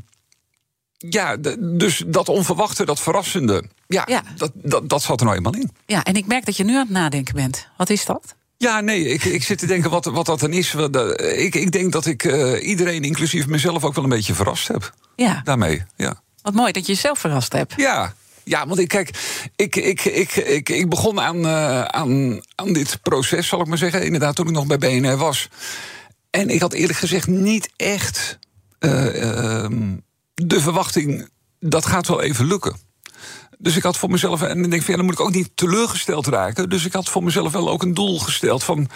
[1.08, 4.22] ja, dus dat onverwachte, dat verrassende, ja, ja.
[4.36, 5.70] Dat, dat, dat zat er nou eenmaal in.
[5.86, 7.68] Ja, en ik merk dat je nu aan het nadenken bent.
[7.76, 8.34] Wat is dat?
[8.56, 10.74] Ja, nee, ik, ik zit te denken wat, wat dat dan is.
[11.36, 14.94] Ik, ik denk dat ik uh, iedereen, inclusief mezelf, ook wel een beetje verrast heb.
[15.16, 15.40] Ja.
[15.44, 16.22] Daarmee, ja.
[16.42, 17.74] Wat mooi dat je jezelf verrast hebt.
[17.76, 19.10] Ja, ja, want ik, kijk,
[19.56, 23.78] ik, ik, ik, ik, ik begon aan, uh, aan, aan dit proces, zal ik maar
[23.78, 24.04] zeggen.
[24.04, 25.48] Inderdaad, toen ik nog bij BNR was.
[26.30, 28.38] En ik had eerlijk gezegd niet echt...
[28.80, 29.66] Uh,
[30.46, 31.28] de verwachting,
[31.60, 32.76] dat gaat wel even lukken.
[33.58, 35.50] Dus ik had voor mezelf, en ik denk van ja, dan moet ik ook niet
[35.54, 36.68] teleurgesteld raken.
[36.68, 38.88] Dus ik had voor mezelf wel ook een doel gesteld van.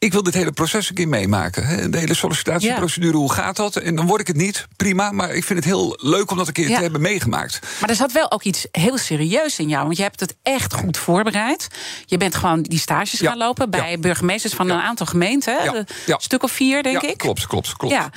[0.00, 1.90] Ik wil dit hele proces een keer meemaken.
[1.90, 3.76] De hele sollicitatieprocedure, hoe gaat dat?
[3.76, 5.10] En dan word ik het niet, prima.
[5.10, 7.58] Maar ik vind het heel leuk om dat een keer te hebben meegemaakt.
[7.80, 9.84] Maar er zat wel ook iets heel serieus in jou.
[9.84, 11.68] Want je hebt het echt goed voorbereid.
[12.06, 15.76] Je bent gewoon die stages gaan lopen bij burgemeesters van een aantal gemeenten.
[15.76, 15.86] Een
[16.16, 17.18] stuk of vier, denk ik.
[17.18, 17.94] Klopt, klopt, klopt.
[17.94, 18.10] Ja.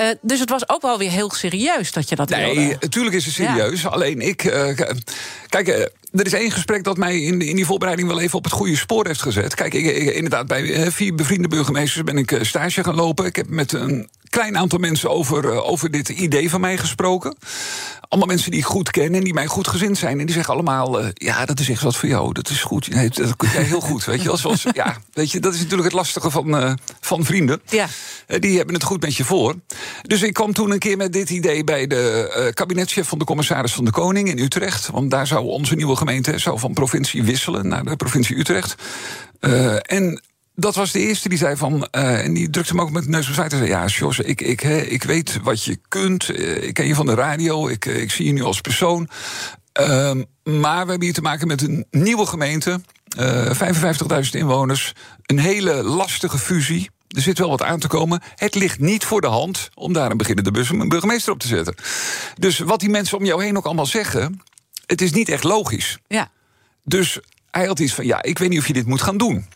[0.00, 2.60] Uh, dus het was ook wel weer heel serieus dat je dat nee, wilde.
[2.60, 3.82] Nee, natuurlijk is het serieus.
[3.82, 3.88] Ja.
[3.88, 4.44] Alleen ik...
[4.44, 4.78] Uh,
[5.48, 5.84] kijk, uh,
[6.18, 8.76] er is één gesprek dat mij in, in die voorbereiding wel even op het goede
[8.76, 9.54] spoor heeft gezet.
[9.54, 13.26] Kijk, ik, ik, inderdaad, bij vier bevriende burgemeesters ben ik stage gaan lopen.
[13.26, 17.36] Ik heb met een klein aantal mensen over, over dit idee van mij gesproken.
[18.08, 20.20] Allemaal mensen die ik goed ken en die mij goed gezind zijn.
[20.20, 22.32] En die zeggen allemaal, ja, dat is echt wat voor jou.
[22.32, 22.88] Dat is goed.
[22.88, 24.36] Nee, dat kun jij heel goed, weet je.
[24.36, 27.60] Zoals, ja, weet je, dat is natuurlijk het lastige van, van vrienden.
[27.68, 27.86] Ja.
[28.38, 29.54] die hebben het goed met je voor.
[30.02, 33.72] Dus ik kwam toen een keer met dit idee bij de kabinetchef van de commissaris
[33.72, 34.88] van de Koning in Utrecht.
[34.90, 38.74] Want daar zou onze nieuwe gemeente zou van provincie wisselen naar de provincie Utrecht.
[39.40, 40.22] Uh, en
[40.54, 41.88] dat was de eerste die zei van.
[41.92, 44.40] Uh, en die drukte me ook met de neus op en zei: Ja, Jos, ik,
[44.40, 46.38] ik, hè, ik weet wat je kunt.
[46.62, 47.68] ik ken je van de radio.
[47.68, 49.08] Ik, ik zie je nu als persoon.
[49.72, 52.80] Ehm, maar we hebben hier te maken met een nieuwe gemeente.
[53.16, 54.94] 55.000 inwoners.
[55.22, 56.90] Een hele lastige fusie.
[57.08, 58.22] Er zit wel wat aan te komen.
[58.34, 60.50] Het ligt niet voor de hand om daar een beginnende
[60.88, 61.74] burgemeester op te zetten.
[62.38, 64.42] Dus wat die mensen om jou heen ook allemaal zeggen,
[64.88, 65.98] het is niet echt logisch.
[66.06, 66.30] Ja.
[66.84, 67.18] Dus
[67.50, 69.46] hij had iets van: ja, ik weet niet of je dit moet gaan doen.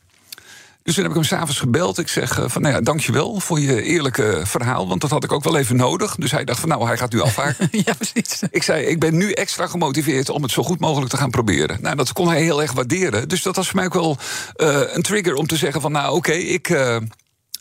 [0.83, 1.99] Dus toen heb ik hem s'avonds gebeld.
[1.99, 4.89] Ik zeg uh, van, nou ja, dankjewel voor je eerlijke verhaal.
[4.89, 6.15] Want dat had ik ook wel even nodig.
[6.15, 7.69] Dus hij dacht van, nou, hij gaat nu afhaken.
[7.85, 8.43] ja, precies.
[8.51, 11.79] Ik zei, ik ben nu extra gemotiveerd om het zo goed mogelijk te gaan proberen.
[11.81, 13.29] Nou, dat kon hij heel erg waarderen.
[13.29, 14.17] Dus dat was voor mij ook wel
[14.57, 16.69] uh, een trigger om te zeggen van, nou, oké, okay, ik...
[16.69, 16.97] Uh,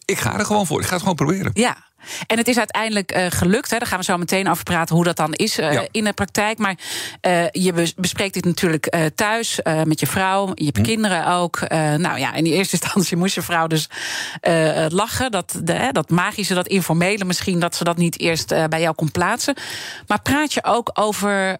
[0.05, 0.79] ik ga er gewoon voor.
[0.79, 1.51] Ik ga het gewoon proberen.
[1.53, 1.77] Ja.
[2.27, 3.71] En het is uiteindelijk uh, gelukt.
[3.71, 3.77] Hè.
[3.77, 5.85] Daar gaan we zo meteen over praten hoe dat dan is uh, ja.
[5.91, 6.57] in de praktijk.
[6.57, 6.75] Maar
[7.21, 10.51] uh, je bespreekt dit natuurlijk thuis met je vrouw.
[10.53, 10.83] Je hebt hm.
[10.83, 11.59] kinderen ook.
[11.97, 13.89] nou ja, in die eerste instantie moest je vrouw dus
[14.87, 15.31] lachen.
[15.31, 19.11] Dat, de, dat magische, dat informele misschien, dat ze dat niet eerst bij jou kon
[19.11, 19.55] plaatsen.
[20.07, 21.57] Maar praat je ook over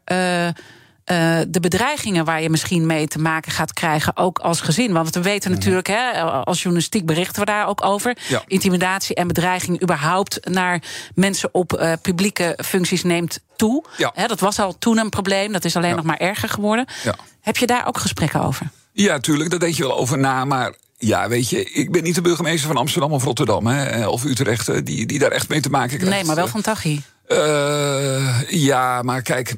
[1.04, 4.94] eh, de bedreigingen waar je misschien mee te maken gaat krijgen, ook als gezin.
[4.94, 8.18] Want we weten natuurlijk, hè, als journalistiek berichten we daar ook over.
[8.28, 8.44] Ja.
[8.48, 10.82] Intimidatie en bedreiging überhaupt naar
[11.16, 13.86] mensen op eh, publieke functies neemt toe.
[13.98, 14.12] Ja.
[14.16, 15.96] Hè, dat was al toen een probleem, dat is alleen Ja.
[15.96, 16.86] nog maar erger geworden.
[17.04, 17.16] Ja.
[17.42, 18.70] Heb je daar ook gesprekken over?
[18.94, 20.46] Ja, tuurlijk, daar denk je wel over na.
[20.46, 24.08] Maar ja, weet je, ik ben niet de burgemeester van Amsterdam of Rotterdam hè, eh,
[24.08, 26.16] of Utrecht, die, die daar echt mee te maken krijgt.
[26.16, 27.02] Nee, maar wel van Tachi.
[27.28, 29.56] Eh, ja, maar kijk.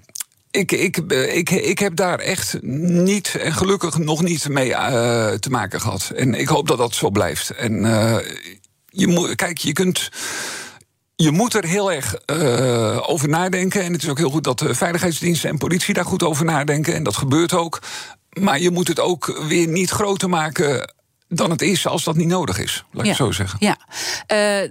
[0.54, 5.34] Ik, ik, eh, ik, ik heb daar echt niet, en gelukkig nog niet mee eh,
[5.34, 6.12] te maken gehad.
[6.16, 7.50] En ik hoop dat dat zo blijft.
[7.50, 8.18] En eh,
[8.86, 10.10] je moet, kijk, je kunt.
[11.16, 12.16] Je moet er heel erg
[13.08, 13.84] over nadenken.
[13.84, 16.94] En het is ook heel goed dat de veiligheidsdiensten en politie daar goed over nadenken.
[16.94, 17.80] En dat gebeurt ook.
[18.39, 20.94] Maar je moet het ook weer niet groter maken
[21.28, 22.84] dan het is als dat niet nodig is.
[22.92, 23.60] Laat ik zo zeggen.
[23.62, 23.78] Ja,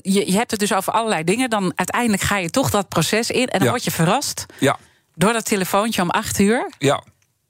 [0.02, 1.50] je, je hebt het dus over allerlei dingen.
[1.50, 3.46] Dan uiteindelijk ga je toch dat proces in.
[3.46, 3.70] En dan Ja.
[3.70, 4.78] word je verrast Ja,
[5.14, 6.70] door dat telefoontje om acht uur.
[6.78, 7.02] ja.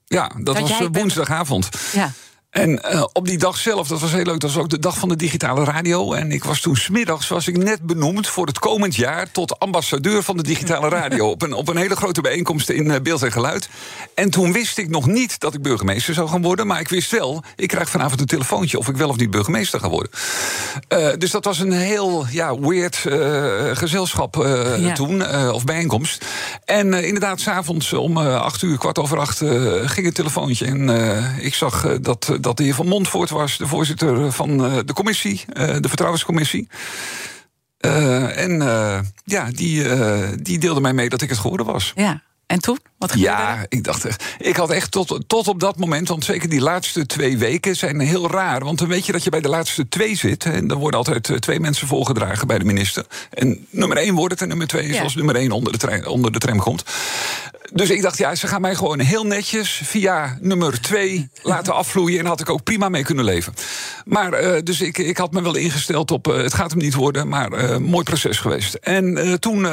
[0.06, 1.68] Ja, dat, Dat was bent- woensdagavond.
[1.92, 2.12] Ja.
[2.52, 4.98] En eh, op die dag zelf, dat was heel leuk, dat was ook de dag
[4.98, 6.12] van de digitale radio.
[6.12, 10.22] En ik was toen smiddags was ik net benoemd voor het komend jaar tot ambassadeur
[10.22, 11.28] van de digitale radio.
[11.30, 13.68] op, een, op een hele grote bijeenkomst in eh, Beeld en Geluid.
[14.14, 16.66] En toen wist ik nog niet dat ik burgemeester zou gaan worden.
[16.66, 19.80] Maar ik wist wel, ik krijg vanavond een telefoontje of ik wel of niet burgemeester
[19.80, 20.10] ga worden.
[20.88, 22.96] Eh, dus dat was een heel ja, weird
[23.78, 24.36] gezelschap
[24.78, 24.92] Ja.
[24.92, 26.24] toen, of bijeenkomst.
[26.64, 29.38] En inderdaad, s'avonds om acht uur, kwart over acht,
[29.84, 30.66] ging het telefoontje.
[30.66, 30.88] En
[31.40, 35.44] ik zag dat, dat de heer Van Montvoort was, de voorzitter van eh, de commissie,
[35.52, 36.68] eh, de Vertrouwenscommissie.
[37.78, 41.92] Eh, en eh, ja, die, eh, die deelde mij mee dat ik het geworden was.
[41.94, 42.22] ja.
[42.46, 42.78] En toen?
[42.98, 43.38] Wat gebeurde er?
[43.42, 44.24] Ja, ik dacht echt.
[44.38, 48.00] Ik had echt tot, tot op dat moment, want zeker die laatste twee weken zijn
[48.00, 48.64] heel raar.
[48.64, 50.44] Want dan weet je dat je bij de laatste twee zit.
[50.44, 53.06] En dan worden altijd eh, twee mensen voorgedragen bij de minister.
[53.30, 55.02] En nummer één wordt het en nummer twee is Ja.
[55.02, 56.84] als nummer één onder de, trein, onder de tram komt.
[57.74, 62.18] Dus ik dacht, ja, ze gaan mij gewoon heel netjes via nummer twee laten afvloeien.
[62.18, 63.54] En had ik ook prima mee kunnen leven.
[64.04, 66.94] Maar eh, dus ik, ik had me wel ingesteld op, eh, het gaat hem niet
[66.94, 68.74] worden, maar eh, mooi proces geweest.
[68.74, 69.66] En toen.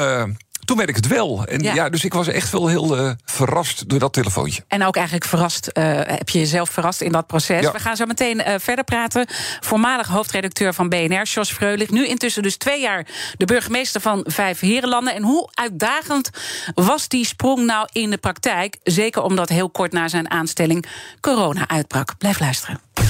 [0.70, 1.44] Toen werd ik het wel.
[1.44, 1.74] En Ja.
[1.74, 4.62] ja, dus ik was echt wel heel eh, verrast door dat telefoontje.
[4.68, 7.62] En ook eigenlijk verrast, eh, heb je jezelf verrast in dat proces.
[7.62, 7.72] Ja.
[7.72, 9.26] We gaan zo meteen eh, verder praten.
[9.60, 11.90] Voormalig hoofdredacteur van BNR, Jos Freulich.
[11.90, 13.06] Nu intussen dus twee jaar
[13.36, 15.14] de burgemeester van Vijf Herenlanden.
[15.14, 16.30] En hoe uitdagend
[16.74, 18.76] was die sprong nou in de praktijk?
[18.82, 20.86] Zeker omdat heel kort na zijn aanstelling
[21.20, 22.18] corona uitbrak.
[22.18, 23.09] Blijf luisteren.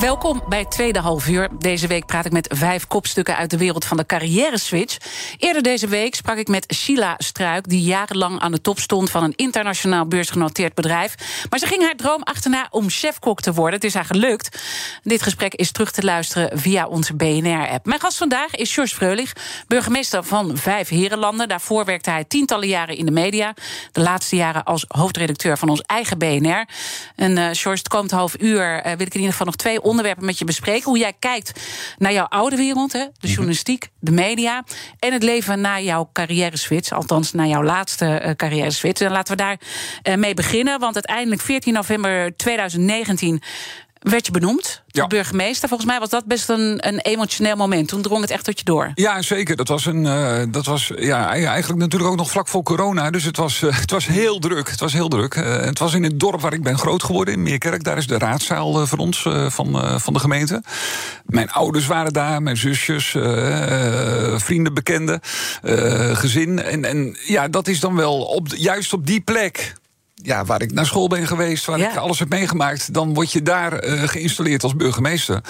[0.00, 1.48] Welkom bij tweede half uur.
[1.58, 4.96] Deze week praat ik met vijf kopstukken uit de wereld van de carrière-switch.
[5.38, 9.24] Eerder deze week sprak ik met Sheila Struik, die jarenlang aan de top stond van
[9.24, 11.14] een internationaal beursgenoteerd bedrijf.
[11.50, 13.74] Maar ze ging haar droom achterna om chefkok te worden.
[13.74, 14.62] Het is haar gelukt.
[15.02, 17.86] Dit gesprek is terug te luisteren via onze BNR-app.
[17.86, 19.32] Mijn gast vandaag is George Freulich,
[19.66, 21.48] burgemeester van Vijf Herenlanden.
[21.48, 23.54] Daarvoor werkte hij tientallen jaren in de media.
[23.92, 26.68] De laatste jaren als hoofdredacteur van ons eigen BNR.
[27.16, 29.82] En eh George, het komend half uur eh, wil ik in ieder geval nog twee
[29.84, 30.84] onderwerpen met je bespreken.
[30.84, 31.60] Hoe jij kijkt
[31.98, 34.64] naar jouw oude wereld, hè, de journalistiek, de media.
[34.98, 36.92] En het leven na jouw carrière-switch.
[36.92, 39.00] Althans, na jouw laatste eh, carrière-switch.
[39.00, 39.58] En laten we daar
[40.02, 40.80] eh, mee beginnen.
[40.80, 43.42] Want uiteindelijk, 14 november 2019
[44.10, 45.06] werd je benoemd tot Ja.
[45.06, 45.68] burgemeester.
[45.68, 47.88] Volgens mij was dat best een, een emotioneel moment.
[47.88, 48.90] Toen drong het echt tot je door.
[48.94, 49.56] Ja, zeker.
[49.56, 53.10] Dat was, een, eh, dat was ja, eigenlijk natuurlijk ook nog vlak voor corona.
[53.10, 54.70] Dus het was, eh, het was heel druk.
[54.70, 55.34] Het was heel druk.
[55.34, 57.84] Eh, het was in het dorp waar ik ben groot geworden, in Meerkerk.
[57.84, 60.62] Daar is de raadzaal voor ons, van, van de gemeente.
[61.24, 63.10] Mijn ouders waren daar, mijn zusjes,
[64.36, 65.20] vrienden, bekenden,
[66.12, 66.62] gezin.
[66.62, 69.74] En, en ja, dat is dan wel op, juist op die plek
[70.24, 71.90] ja, waar ik naar school ben geweest, waar Ja.
[71.90, 75.40] ik alles heb meegemaakt, dan word je daar eh, geïnstalleerd als burgemeester.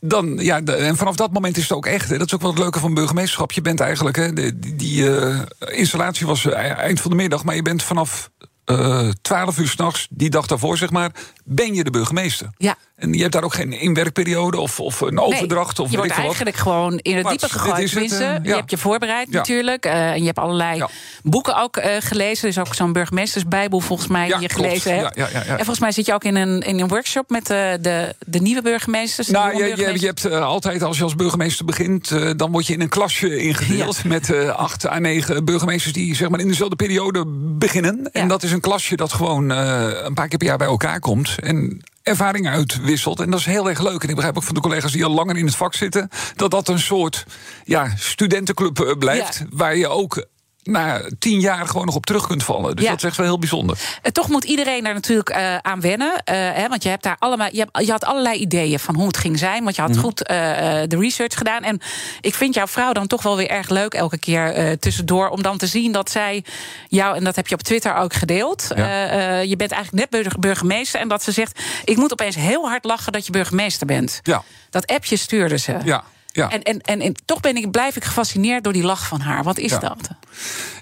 [0.00, 2.08] Dan, ja, de- en vanaf dat moment is het ook echt.
[2.08, 3.52] Hè, dat is ook wel het leuke van burgemeesterschap.
[3.52, 5.38] Je bent eigenlijk, hè, de- die, die eh,
[5.78, 8.30] installatie was eh, eind van de middag, maar je bent vanaf
[8.64, 11.10] eh 12 uur s'nachts, die dag daarvoor zeg maar,
[11.44, 12.50] ben je de burgemeester.
[12.56, 12.74] Ja.
[12.96, 15.76] En je hebt daar ook geen inwerkperiode of, of een overdracht.
[15.76, 16.24] Nee, of je wordt wat.
[16.24, 17.94] eigenlijk gewoon in het diepe gegooid.
[17.94, 19.36] het, eh, je hebt je voorbereid Ja.
[19.36, 19.84] natuurlijk.
[19.84, 20.88] eh, en je hebt allerlei Ja.
[21.22, 22.42] boeken ook eh, gelezen.
[22.42, 25.16] Er is ook zo'n burgemeestersbijbel volgens mij Ja, die je gelezen hebt.
[25.16, 28.62] En volgens mij zit je ook in een, in een workshop met de, de nieuwe
[28.62, 29.28] burgemeesters.
[29.28, 32.88] Nou, je, je, hebt altijd, als je als burgemeester begint, dan word je in een
[32.88, 34.04] klasje ingedeeld.
[34.04, 37.24] Met acht à negen burgemeesters die zeg maar, in dezelfde periode
[37.58, 38.08] beginnen.
[38.12, 41.34] En dat is een klasje dat gewoon een paar keer per jaar bij elkaar komt.
[41.42, 43.20] En ervaring uitwisselt.
[43.20, 44.02] En dat is heel erg leuk.
[44.02, 46.08] En ik begrijp ook van de collega's die al langer in het vak zitten...
[46.36, 47.26] dat dat een soort
[47.64, 49.44] ja, studentenclub blijft...
[49.50, 50.26] waar je ook
[50.66, 52.76] na tien jaar gewoon nog op terug kunt vallen.
[52.76, 53.76] Dus dat is echt wel heel bijzonder.
[53.76, 56.10] Uh, toch moet iedereen daar natuurlijk uh, aan wennen.
[56.10, 57.48] Uh, hè, want je hebt daar allemaal.
[57.52, 59.64] Je, hebt, je, had allerlei ideeën van hoe het ging zijn.
[59.64, 60.00] Want je had mm.
[60.00, 61.62] goed de research gedaan.
[61.62, 61.80] En
[62.20, 65.28] ik vind jouw vrouw dan toch wel weer erg leuk elke keer tussendoor.
[65.28, 66.44] Om dan te zien dat zij
[66.88, 68.68] jou, en dat heb je op Twitter ook gedeeld.
[68.76, 69.38] Ja.
[69.38, 71.00] je bent eigenlijk net burgemeester.
[71.00, 74.20] En dat ze zegt: Ik moet opeens heel hard lachen dat je burgemeester bent.
[74.22, 74.42] Ja.
[74.70, 75.76] Dat appje stuurde ze.
[75.84, 76.04] Ja.
[76.36, 76.50] Ja.
[76.50, 79.42] En, en, en, en, toch ben ik, blijf ik gefascineerd door die lach van haar.
[79.42, 80.08] Wat is dat?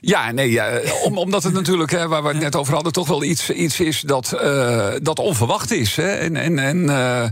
[0.00, 3.08] Ja, nee, ja, om, omdat het natuurlijk, hè, waar we het net over hadden, toch
[3.08, 5.96] wel iets, iets is dat, uh, dat onverwacht is.
[5.96, 6.14] Hè?
[6.14, 7.28] En, en, en uh,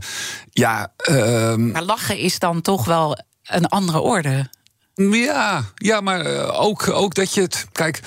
[0.50, 0.92] ja.
[1.10, 4.48] Uh, maar lachen is dan toch wel een andere orde.
[4.94, 7.66] Ja, ja maar eh, ook, ook dat je het.
[7.72, 8.00] Kijk.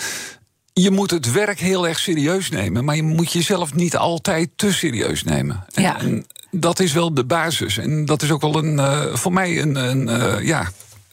[0.73, 4.73] Je moet het werk heel erg serieus nemen, maar je moet jezelf niet altijd te
[4.73, 5.65] serieus nemen.
[5.67, 5.99] Ja.
[5.99, 6.25] En,
[6.59, 7.77] dat is wel de basis.
[7.77, 10.67] En dat is ook wel een, uh, voor mij een, een uh, ja,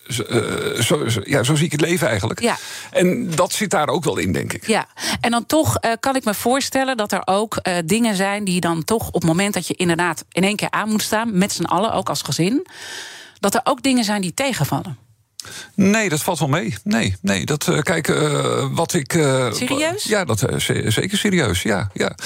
[0.09, 2.40] uh, zo, zo, ja, zo zie ik het leven eigenlijk.
[2.40, 2.57] Ja.
[2.90, 4.66] En dat zit daar ook wel in, denk ik.
[4.66, 4.87] Ja,
[5.20, 8.61] en dan toch uh, kan ik me voorstellen dat er ook uh, dingen zijn die
[8.61, 11.52] dan toch op het moment dat je inderdaad in één keer aan moet staan, met
[11.52, 12.66] z'n allen, ook als gezin,
[13.40, 15.01] dat er ook dingen zijn die tegenvallen.
[15.74, 16.74] Nee, dat valt wel mee.
[16.85, 17.44] Nee, nee.
[17.44, 19.14] Dat, uh, kijk, uh, wat ik.
[19.14, 20.05] Uh, serieus?
[20.05, 20.44] Ja, dat,
[20.87, 21.62] zeker serieus.
[21.62, 22.16] Ja, ja.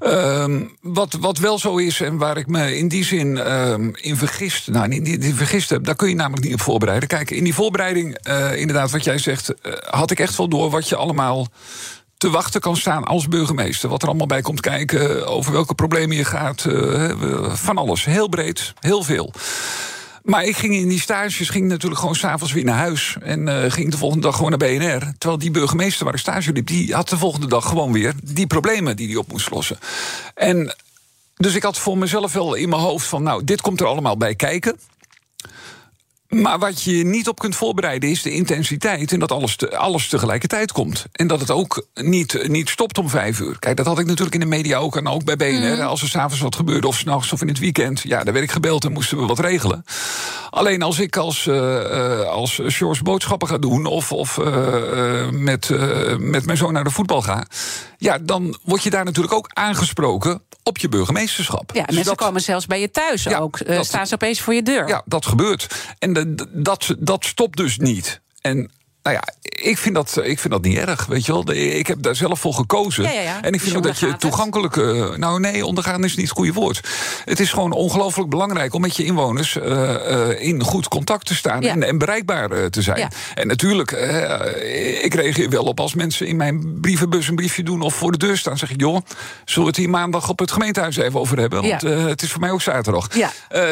[0.00, 4.16] Uh, wat, wat wel zo is en waar ik me in die zin ehm, in
[4.16, 4.68] vergist.
[4.68, 7.08] Nou, in die, die vergist heb, daar kun je namelijk niet op voorbereiden.
[7.08, 8.18] Kijk, in die voorbereiding,
[8.54, 9.54] inderdaad, wat jij zegt,
[9.90, 11.48] had ik echt wel door wat je allemaal
[12.16, 13.88] te wachten kan staan als burgemeester.
[13.88, 16.66] Wat er allemaal bij komt kijken, over welke problemen je gaat.
[17.48, 18.04] van alles.
[18.04, 19.32] Heel breed, heel veel.
[20.22, 23.16] Maar ik ging in die stages ging natuurlijk gewoon s'avonds weer naar huis.
[23.22, 25.12] En uh, ging de volgende dag gewoon naar BNR.
[25.18, 28.46] Terwijl die burgemeester waar ik stage liep, die had de volgende dag gewoon weer die
[28.46, 29.78] problemen die hij op moest lossen.
[30.34, 30.74] En
[31.36, 34.16] dus ik had voor mezelf wel in mijn hoofd van, nou, dit komt er allemaal
[34.16, 34.76] bij kijken.
[36.32, 39.12] Maar wat je niet op kunt voorbereiden is de intensiteit.
[39.12, 41.06] En dat alles, te, alles tegelijkertijd komt.
[41.12, 43.58] En dat het ook niet, niet stopt om vijf uur.
[43.58, 44.96] Kijk, dat had ik natuurlijk in de media ook.
[44.96, 45.76] En ook bij BNR.
[45.76, 45.80] Mm.
[45.80, 48.00] Als er s'avonds wat gebeurde, of s'nachts of in het weekend.
[48.00, 49.84] Ja, daar werd ik gebeld en moesten we wat regelen.
[50.50, 53.86] Alleen als ik als, uh, als George boodschappen ga doen.
[53.86, 55.70] of, of uh, met,
[56.18, 57.46] met mijn zoon naar de voetbal ga.
[57.98, 61.70] Ja, dan word je daar natuurlijk ook aangesproken op je burgemeesterschap.
[61.74, 63.58] Ja, dus mensen komen zelfs bij je thuis ook.
[63.80, 64.88] Staan ze opeens voor je deur.
[64.88, 65.74] Ja, dat gebeurt.
[65.98, 66.21] En de,
[66.54, 68.20] dat, dat stopt dus niet.
[68.40, 68.70] En
[69.02, 71.52] nou ja, ik vind, dat, ik vind dat niet erg, weet je wel.
[71.52, 73.04] Ik heb daar zelf voor gekozen.
[73.42, 74.76] En ik vind ook dat je toegankelijk...
[74.76, 76.80] Uh, nou nee, ondergaan is niet het goede woord.
[77.24, 78.74] Het is gewoon ongelooflijk belangrijk...
[78.74, 81.62] om met je inwoners uh, uh, in goed contact te staan...
[81.62, 83.10] En, en, bereikbaar te zijn.
[83.34, 83.90] En natuurlijk,
[85.02, 86.26] ik reageer wel op als mensen...
[86.26, 88.58] in mijn brievenbus een briefje doen of voor de deur staan...
[88.58, 89.00] zeg ik, joh,
[89.44, 91.62] zullen we het hier maandag op het gemeentehuis even over hebben?
[91.62, 93.08] Want het is voor mij ook zaterdag.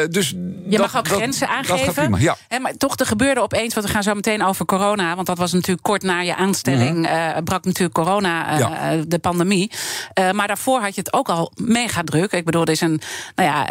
[0.09, 0.29] dus
[0.69, 2.15] je mag ook grenzen aangeven.
[2.19, 2.37] ja.
[2.61, 3.73] maar toch, er gebeurde opeens...
[3.73, 6.97] want we gaan zo meteen over corona want dat was natuurlijk kort na je aanstelling,
[6.97, 9.71] mm brak natuurlijk corona, uh, de pandemie.
[10.19, 12.31] Uh, maar daarvoor had je het ook al mega druk.
[12.31, 13.01] Ik bedoel, er is een,
[13.35, 13.65] nou ja,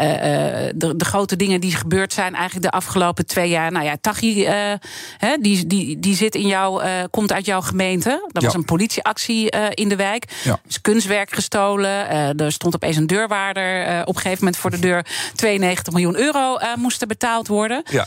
[0.75, 3.73] de, de, grote dingen die gebeurd zijn eigenlijk de afgelopen twee jaar.
[3.73, 4.47] Nou ja, Tachi,
[5.17, 8.29] hè, die, die, die zit in jou, komt uit jouw gemeente.
[8.33, 10.25] Dat was een politieactie in de wijk.
[10.43, 10.53] Ja.
[10.53, 12.09] Er is kunstwerk gestolen.
[12.39, 15.07] er stond opeens een deurwaarder op een gegeven moment voor de deur.
[15.35, 17.83] 92 miljoen euro moesten betaald worden.
[17.91, 18.07] Ja.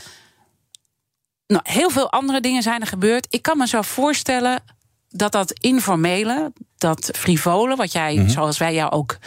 [1.48, 3.28] Nou, heel veel andere dingen zijn er gebeurd.
[3.30, 4.64] Ik kan me zo voorstellen
[5.10, 8.30] dat dat informele, dat frivole, wat jij, mhm.
[8.30, 9.18] zoals wij jou ook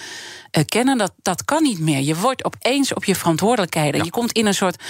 [0.56, 2.00] uh, kennen, dat, dat kan niet meer.
[2.00, 4.04] Je wordt opeens op je verantwoordelijkheden.
[4.04, 4.82] Je komt in een soort.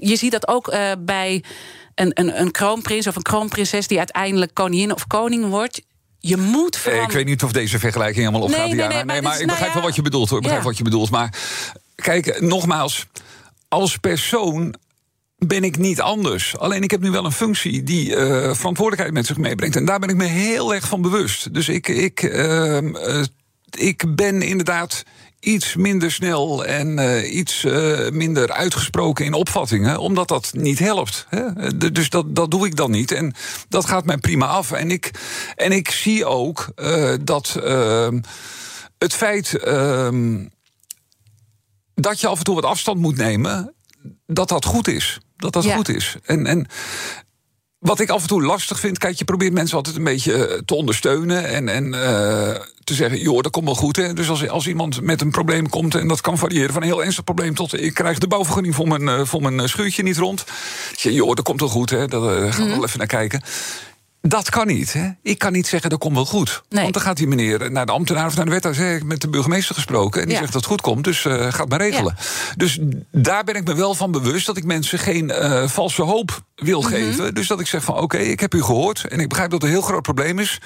[0.00, 1.44] je ziet dat ook uh, bij
[1.94, 5.82] een, een, een kroonprins of een kroonprinses die uiteindelijk koningin of koning wordt.
[6.18, 7.08] Je moet veranderen.
[7.08, 9.60] Ik weet niet of deze vergelijking helemaal opgaat, nee, nee, nee, nee, maar, ik begrijp
[9.60, 10.38] nou wel wat je bedoelt hoor.
[10.38, 11.10] Ik begrijp wat je bedoelt.
[11.10, 11.34] Maar
[11.94, 13.06] kijk, nogmaals,
[13.68, 14.74] als persoon
[15.38, 16.56] ben ik niet anders.
[16.56, 19.76] Alleen ik heb nu wel een functie die uh, verantwoordelijkheid met zich meebrengt.
[19.76, 21.54] En daar ben ik me heel erg van bewust.
[21.54, 23.24] Dus ik, ik, uh, uh,
[23.70, 25.02] ik ben inderdaad
[25.40, 27.62] iets minder snel en uh, iets
[28.12, 31.26] minder uitgesproken in opvattingen, omdat dat niet helpt.
[31.28, 31.76] Hè?
[31.92, 33.12] Dus dat, dat doe ik dan niet.
[33.12, 33.34] En
[33.68, 34.72] dat gaat mij prima af.
[34.72, 35.10] En ik,
[35.56, 36.72] en ik zie ook
[37.20, 38.20] dat ehm,
[38.98, 40.44] het feit ehm,
[41.94, 43.74] dat je af en toe wat afstand moet nemen,
[44.26, 46.16] dat dat goed is dat dat goed is.
[46.24, 46.66] En, en
[47.78, 50.58] wat ik af en toe lastig vind, kijk, je probeert mensen altijd een beetje eh,
[50.64, 53.96] te ondersteunen en, en uh, te zeggen, joh, dat komt wel goed.
[53.96, 54.12] Hè?
[54.12, 57.04] Dus als, als iemand met een probleem komt, en dat kan variëren van een heel
[57.04, 60.44] ernstig probleem tot ik krijg de bouwvergunning voor mijn, uh, voor mijn schuurtje niet rond.
[60.96, 62.06] Je, joh, dat komt wel goed, hè?
[62.06, 62.74] daar gaan we mm.
[62.74, 63.42] wel even naar kijken.
[64.20, 64.92] Dat kan niet.
[64.92, 65.08] Hè?
[65.22, 66.62] Ik kan niet zeggen dat komt wel goed.
[66.68, 66.82] Nee.
[66.82, 68.82] Want dan gaat die meneer naar de ambtenaar of naar de wethouder.
[68.82, 70.20] Zeg, ik met de burgemeester gesproken.
[70.20, 70.40] En die Ja.
[70.40, 71.04] zegt dat het goed komt.
[71.04, 72.16] Dus eh gaat maar regelen.
[72.56, 72.78] Dus
[73.12, 76.80] daar ben ik me wel van bewust dat ik mensen geen eh, valse hoop wil
[76.80, 76.88] Mhm.
[76.90, 77.34] geven.
[77.34, 79.04] Dus dat ik zeg van oké, ik heb u gehoord.
[79.08, 80.60] En ik begrijp dat het een heel groot probleem is.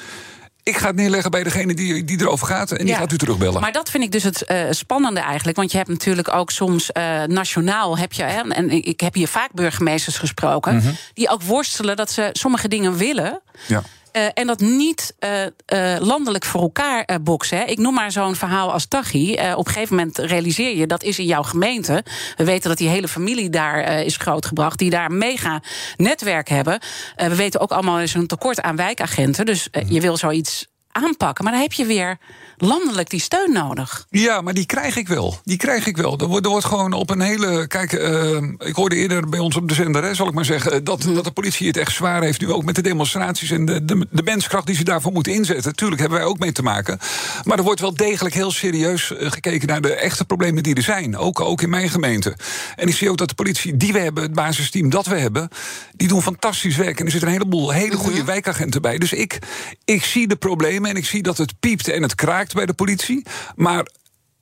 [0.64, 2.70] Ik ga het neerleggen bij degene die, die erover gaat.
[2.70, 2.96] En die Ja.
[2.96, 3.60] gaat u terugbellen.
[3.60, 5.56] Maar dat vind ik dus het eh, spannende eigenlijk.
[5.56, 8.22] Want je hebt natuurlijk ook soms eh, nationaal heb je.
[8.22, 10.74] Hè, en ik ik heb hier vaak burgemeesters gesproken.
[10.76, 10.92] Mhm.
[11.14, 13.40] die ook worstelen dat ze sommige dingen willen.
[13.66, 13.82] ja.
[14.12, 17.58] Eh, en dat niet eh, eh, landelijk voor elkaar boksen.
[17.58, 17.64] Hè.
[17.64, 19.32] Ik noem maar zo'n verhaal als Tachi.
[19.32, 22.04] Op een gegeven moment realiseer je dat is in jouw gemeente.
[22.36, 24.78] We weten dat die hele familie daar is grootgebracht.
[24.78, 25.62] Die daar een mega
[25.96, 26.80] netwerk hebben.
[27.16, 29.46] We weten ook allemaal er is een tekort aan wijkagenten.
[29.46, 31.44] Dus eh, je wil zoiets aanpakken.
[31.44, 32.18] Maar dan heb je weer
[32.64, 34.06] landelijk die steun nodig.
[34.10, 35.40] Ja, maar die krijg ik wel.
[35.44, 36.18] Die krijg ik wel.
[36.18, 37.66] Er wordt, er wordt gewoon op een hele.
[37.66, 40.84] Kijk, eh, ik hoorde eerder bij ons op de zender, hè, zal ik maar zeggen,
[40.84, 42.40] dat, dat de politie het echt zwaar heeft.
[42.40, 45.74] Nu ook met de demonstraties en de, de, de menskracht die ze daarvoor moeten inzetten.
[45.74, 46.98] Tuurlijk hebben wij ook mee te maken.
[47.44, 50.82] Maar er wordt wel degelijk heel serieus eh, gekeken naar de echte problemen die er
[50.82, 51.16] zijn.
[51.16, 52.36] Ook, ook in mijn gemeente.
[52.76, 55.48] En ik zie ook dat de politie die we hebben, het basisteam dat we hebben,
[55.92, 56.98] die doen fantastisch werk.
[56.98, 58.98] En er zitten een heleboel hele goede wijkagenten bij.
[58.98, 59.38] Dus ik,
[59.84, 62.74] ik zie de problemen en ik zie dat het piept en het kraakt bij de
[62.74, 63.26] politie.
[63.54, 63.86] Maar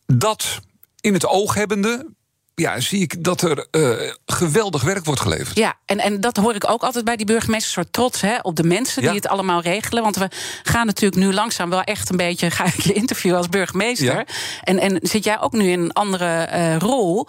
[0.06, 0.60] dat
[1.00, 2.06] in het oog hebbende,
[2.54, 5.58] ja, zie ik dat er eh, geweldig werk wordt geleverd.
[5.58, 7.72] Ja, en, en dat hoor ik ook altijd bij die burgemeesters.
[7.72, 10.02] Soort trots hè, op de mensen die het allemaal regelen.
[10.02, 10.28] Want we
[10.62, 12.50] gaan natuurlijk nu langzaam wel echt een beetje...
[12.60, 14.14] ga ik je interviewen als burgemeester.
[14.14, 14.24] Ja.
[14.62, 17.26] En, en zit jij ook nu in een andere eh, rol.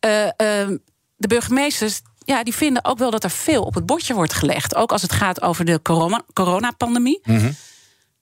[0.00, 0.68] Eh, eh,
[1.16, 2.00] de burgemeesters...
[2.24, 4.74] Ja, die vinden ook wel dat er veel op het bordje wordt gelegd.
[4.74, 7.20] Ook als het gaat over de corona, coronapandemie.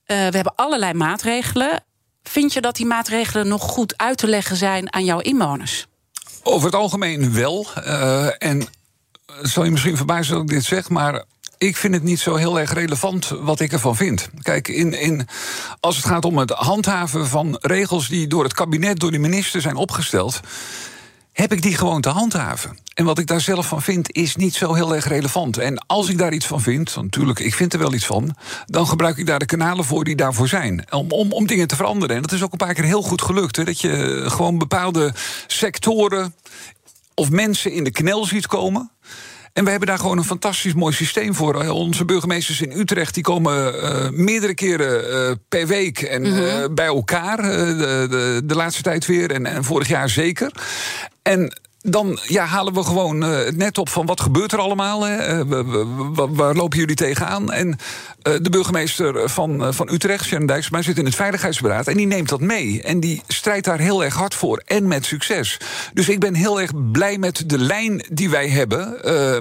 [0.08, 1.84] Eh, we hebben allerlei maatregelen.
[2.28, 5.86] Vind je dat die maatregelen nog goed uit te leggen zijn aan jouw inwoners?
[6.42, 7.66] Over het algemeen wel.
[7.74, 8.66] Eh, en
[9.26, 11.24] het zal je misschien verbazen dat ik dit zeg, maar.
[11.58, 14.28] Ik vind het niet zo heel erg relevant wat ik ervan vind.
[14.42, 15.28] Kijk, in, in,
[15.80, 19.60] als het gaat om het handhaven van regels die door het kabinet, door de minister
[19.60, 20.40] zijn opgesteld,
[21.40, 22.78] heb ik die gewoon te handhaven.
[22.94, 25.58] En wat ik daar zelf van vind, is niet zo heel erg relevant.
[25.58, 28.34] En als ik daar iets van vind, natuurlijk, ik vind er wel iets van...
[28.66, 30.84] dan gebruik ik daar de kanalen voor die daarvoor zijn.
[30.90, 32.16] Om, om, om dingen te veranderen.
[32.16, 33.56] En dat is ook een paar keer heel goed gelukt.
[33.56, 35.14] Hè, dat je gewoon bepaalde
[35.46, 36.34] sectoren
[37.14, 38.90] of mensen in de knel ziet komen...
[39.58, 41.62] En we hebben daar gewoon een fantastisch mooi systeem voor.
[41.62, 46.64] Eh, Onze burgemeesters in Utrecht die komen eh, meerdere keren eh, per week en, eh,
[46.70, 47.36] bij elkaar.
[47.42, 50.52] de, de, de laatste tijd weer en, en vorig jaar zeker.
[51.22, 51.52] En
[51.90, 55.02] dan ja, halen we gewoon eh, het net op van wat gebeurt er allemaal.
[55.06, 55.16] Hè?
[55.16, 57.52] Eh, wa- wa- wa- waar lopen jullie tegenaan?
[57.52, 57.78] En
[58.22, 61.86] eh, de burgemeester van, van Utrecht, Sharon Dijksma, zit in het Veiligheidsberaad.
[61.86, 62.82] En die neemt dat mee.
[62.82, 64.62] En die strijdt daar heel erg hard voor.
[64.66, 65.56] En met succes.
[65.92, 68.96] Dus ik ben heel erg blij met de lijn die wij hebben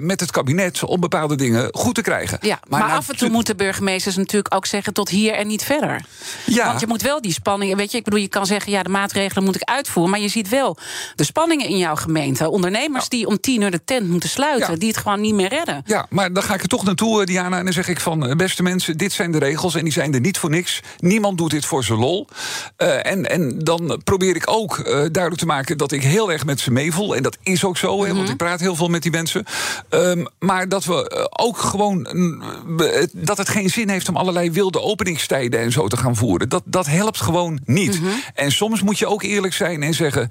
[0.06, 2.38] met het kabinet om bepaalde dingen goed te krijgen.
[2.42, 5.64] Ja, maar, nou, af en toe moeten burgemeesters natuurlijk ook zeggen tot hier en niet
[5.64, 6.02] verder.
[6.46, 6.66] Ja.
[6.68, 7.78] Want je moet wel die spanningen.
[7.78, 10.12] Weet je, ik bedoel, je kan zeggen, ja, de maatregelen moet ik uitvoeren.
[10.12, 10.78] Maar je ziet wel
[11.16, 12.37] de spanningen in jouw gemeente.
[12.42, 14.80] Ondernemers die om tien uur de tent moeten sluiten, Ja.
[14.80, 15.82] die het gewoon niet meer redden.
[15.86, 17.58] Ja, maar dan ga ik er toch naartoe, eh, Diana.
[17.58, 19.76] En dan zeg ik van, eh, beste mensen, dit zijn de regels.
[19.76, 20.82] En die zijn er niet voor niks.
[20.98, 22.28] Niemand doet dit voor zijn lol.
[22.76, 25.78] Eh, en, en dan probeer ik ook duidelijk te maken...
[25.78, 27.16] dat ik heel erg met ze meevoel.
[27.16, 29.44] En dat is ook zo, hè, want ik praat heel veel met die mensen.
[29.90, 32.08] Ehm, maar dat we ook gewoon...
[32.12, 32.42] mm,
[33.12, 35.60] dat het geen zin heeft om allerlei wilde openingstijden...
[35.60, 36.50] en zo te gaan voeren.
[36.50, 38.00] Dat, dat helpt gewoon niet.
[38.34, 40.30] En soms moet je ook eerlijk zijn en zeggen...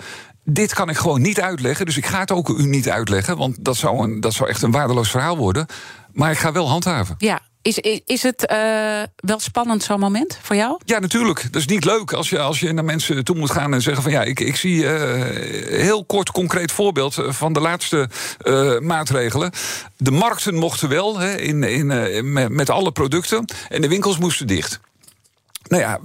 [0.49, 3.37] Dit kan ik gewoon niet uitleggen, dus ik ga het ook u niet uitleggen...
[3.37, 5.67] want dat zou, een, dat zou echt een waardeloos verhaal worden.
[6.13, 7.15] Maar ik ga wel handhaven.
[7.19, 10.81] Ja, is, is, is het eh, wel spannend zo'n moment voor jou?
[10.85, 11.43] Ja, natuurlijk.
[11.51, 14.03] Dat is niet leuk als je, als je naar mensen toe moet gaan en zeggen
[14.03, 18.09] van ja, ik, ik zie eh heel kort concreet voorbeeld eh, van de laatste
[18.81, 19.51] maatregelen.
[19.97, 21.87] De markten mochten wel hè, in, in,
[22.33, 24.81] met, met alle producten en de winkels moesten dicht.
[25.69, 25.99] Nou ja,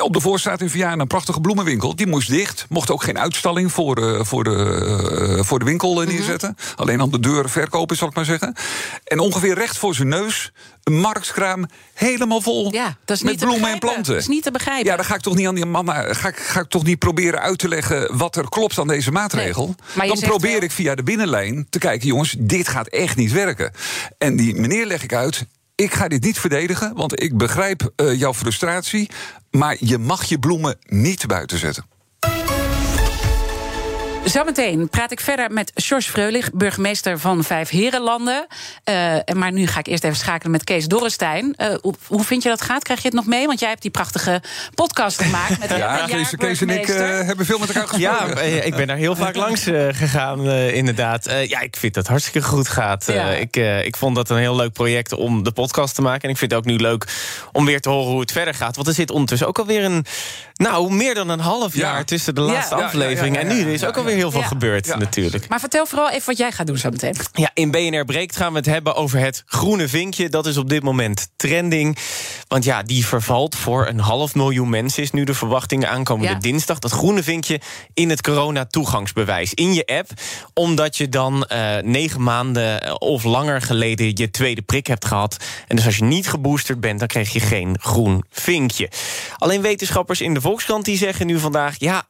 [0.00, 1.96] op de Voorstraat in Vianen een prachtige bloemenwinkel.
[1.96, 2.66] Die moest dicht.
[2.68, 6.56] Mocht ook geen uitstalling voor, eh, voor, de, eh, voor de winkel eh, neerzetten.
[6.76, 8.54] Alleen aan de deur verkopen, zal ik maar zeggen.
[9.04, 13.44] En ongeveer recht voor zijn neus een marktkraam helemaal vol Ja, dat is met niet
[13.44, 14.12] bloemen en planten.
[14.12, 14.86] Dat is niet te begrijpen.
[14.90, 16.14] Ja, dan ga ik toch niet aan die mama.
[16.14, 19.12] Ga ik, ga ik toch niet proberen uit te leggen wat er klopt aan deze
[19.12, 19.74] maatregel.
[19.94, 23.32] Nee, dan probeer wel- ik via de binnenlijn te kijken, jongens, dit gaat echt niet
[23.32, 23.72] werken.
[24.18, 25.46] En die meneer leg ik uit.
[25.76, 29.10] Ik ga dit niet verdedigen, want ik begrijp eh, jouw frustratie.
[29.50, 31.84] Maar je mag je bloemen niet buiten zetten.
[34.26, 38.46] Zometeen praat ik verder met George Freulich, burgemeester van Vijf Herenlanden.
[38.84, 41.54] Uh, maar nu ga ik eerst even schakelen met Kees Dorrestein.
[41.58, 41.74] Uh,
[42.06, 42.82] hoe, vind je dat gaat?
[42.82, 43.46] Krijg je het nog mee?
[43.46, 44.42] Want jij hebt die prachtige
[44.74, 45.58] podcast gemaakt.
[45.58, 48.46] Met ja, Kees, Kees en ik uh, hebben veel met elkaar gesproken.
[48.46, 51.24] Ja, ik ben daar heel vaak langs gegaan, inderdaad.
[51.48, 53.04] ja, ik vind dat hartstikke goed gaat.
[53.06, 53.30] Ja.
[53.30, 56.22] ik, ik vond dat een heel leuk project om de podcast te maken.
[56.22, 57.06] En ik vind het ook nu leuk
[57.52, 58.76] om weer te horen hoe het verder gaat.
[58.76, 60.04] Want er zit ondertussen ook alweer een,
[60.56, 63.36] nou, meer dan een half jaar tussen de laatste aflevering.
[63.36, 65.48] En nu er is ook alweer heel veel gebeurd, natuurlijk.
[65.48, 67.14] Maar vertel vooral even wat jij gaat doen zo meteen.
[67.32, 70.28] Ja, in BNR Breekt gaan we het hebben over het groene vinkje.
[70.28, 71.98] Dat is op dit moment trending.
[72.48, 75.02] Want ja, die vervalt voor een half miljoen mensen...
[75.02, 76.78] is nu de verwachting aankomende dinsdag.
[76.78, 77.60] Dat groene vinkje
[77.94, 79.54] in het corona-toegangsbewijs.
[79.54, 80.10] In je app,
[80.54, 84.10] omdat je dan uh, negen maanden of langer geleden...
[84.14, 85.36] je tweede prik hebt gehad.
[85.68, 88.90] En dus als je niet geboosterd bent, dan krijg je geen groen vinkje.
[89.36, 91.74] Alleen wetenschappers in de Volkskrant die zeggen nu vandaag...
[91.78, 92.08] ja,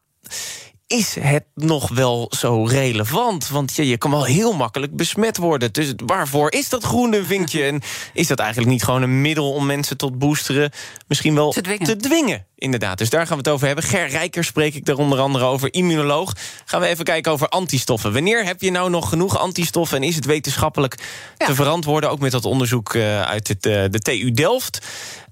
[0.86, 3.48] is het nog wel zo relevant?
[3.48, 5.72] Want ja, je kan wel heel makkelijk besmet worden.
[5.72, 7.62] Dus waarvoor is dat groene vinkje?
[7.62, 7.80] En
[8.12, 10.70] is dat eigenlijk niet gewoon een middel om mensen tot boosteren...
[11.06, 11.86] misschien wel te dwingen?
[11.86, 12.46] Te dwingen?
[12.54, 13.84] Inderdaad, dus daar gaan we het over hebben.
[13.84, 16.32] Ger Rijker spreek ik daar onder andere over, immunoloog.
[16.64, 18.12] Gaan we even kijken over antistoffen.
[18.12, 19.96] Wanneer heb je nou nog genoeg antistoffen...
[19.96, 20.94] en is het wetenschappelijk
[21.36, 22.10] te verantwoorden?
[22.10, 24.86] Ook met dat onderzoek uh, uit het, uh, de TU Delft.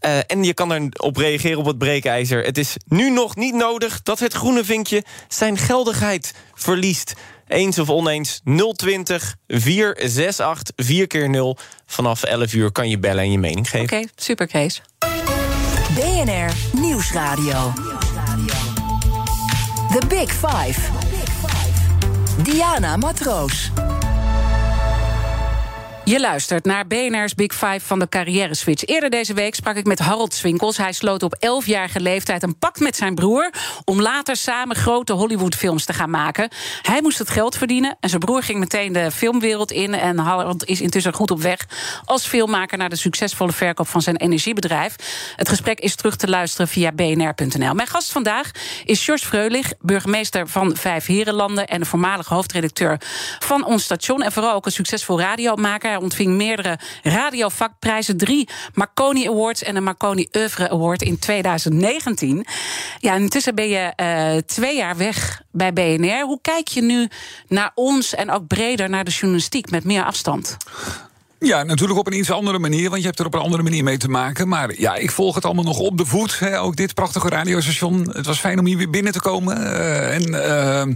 [0.05, 2.45] Uh, en je kan erop reageren op het breekijzer.
[2.45, 7.15] Het is nu nog niet nodig dat het groene vinkje zijn geldigheid verliest.
[7.49, 8.41] Eens of oneens
[8.77, 13.85] 020 468 4 keer 0 Vanaf 11 uur kan je bellen en je mening geven.
[13.85, 14.83] Oké, okay, super Kees.
[15.95, 17.73] BNR Nieuwsradio.
[19.91, 20.81] The Big Five.
[22.43, 23.71] Diana Matroos.
[26.05, 28.85] Je luistert naar BNR's Big Five van de carrière switch.
[28.85, 30.77] Eerder deze week sprak ik met Harold Swinkels.
[30.77, 33.53] Hij sloot op 11-jarige leeftijd een pact met zijn broer...
[33.85, 36.49] om later samen grote Hollywoodfilms te gaan maken.
[36.83, 39.95] Hij moest het geld verdienen en zijn broer ging meteen de filmwereld in...
[39.95, 41.67] en Harold is intussen goed op weg
[42.05, 42.79] als filmmaker...
[42.79, 44.97] naar de succesvolle verkoop van zijn energiebedrijf.
[45.37, 47.75] Het gesprek is terug te luisteren via bnr.nl.
[47.75, 48.51] Mijn gast vandaag
[48.85, 51.67] is George Freulich, burgemeester van Vijf Herenlanden...
[51.67, 53.01] en de voormalige hoofdredacteur
[53.39, 54.23] van ons station...
[54.23, 60.29] en vooral ook een succesvol radiomaker ontving meerdere radiovakprijzen, drie Marconi Awards en een Marconi
[60.37, 62.47] Oeuvre Award in 2019.
[62.99, 66.21] Ja, intussen ben je uh, twee jaar weg bij BNR.
[66.21, 67.09] Hoe kijk je nu
[67.49, 70.57] naar ons en ook breder naar de journalistiek met meer afstand?
[71.39, 73.85] Ja, natuurlijk op een iets andere manier, want je hebt er op een andere manier
[73.85, 74.49] mee te maken.
[74.49, 76.39] Maar ja, ik volg het allemaal nog op de voet.
[76.39, 76.61] Hè.
[76.61, 78.11] Ook dit prachtige radiostation.
[78.13, 79.61] Het was fijn om hier weer binnen te komen.
[79.61, 80.95] Uh, en uh,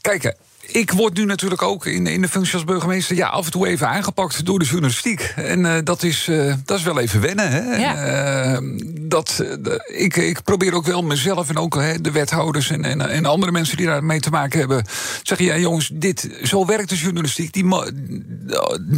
[0.00, 0.34] kijk,
[0.72, 3.66] ik word nu natuurlijk ook in, in de functie als burgemeester ja, af en toe
[3.66, 5.32] even aangepakt door de journalistiek.
[5.36, 7.50] En uh, dat, is, uh, dat is wel even wennen.
[7.50, 7.76] Hè?
[7.76, 7.96] Ja.
[7.96, 9.44] En, uh, dat,
[9.86, 13.76] ik, ik probeer ook wel mezelf en ook de wethouders en, en, en, andere mensen
[13.76, 14.84] die daar mee te maken hebben.
[15.22, 17.52] Zeggen ja, jongens, dit, zo werkt de journalistiek.
[17.52, 17.64] Die,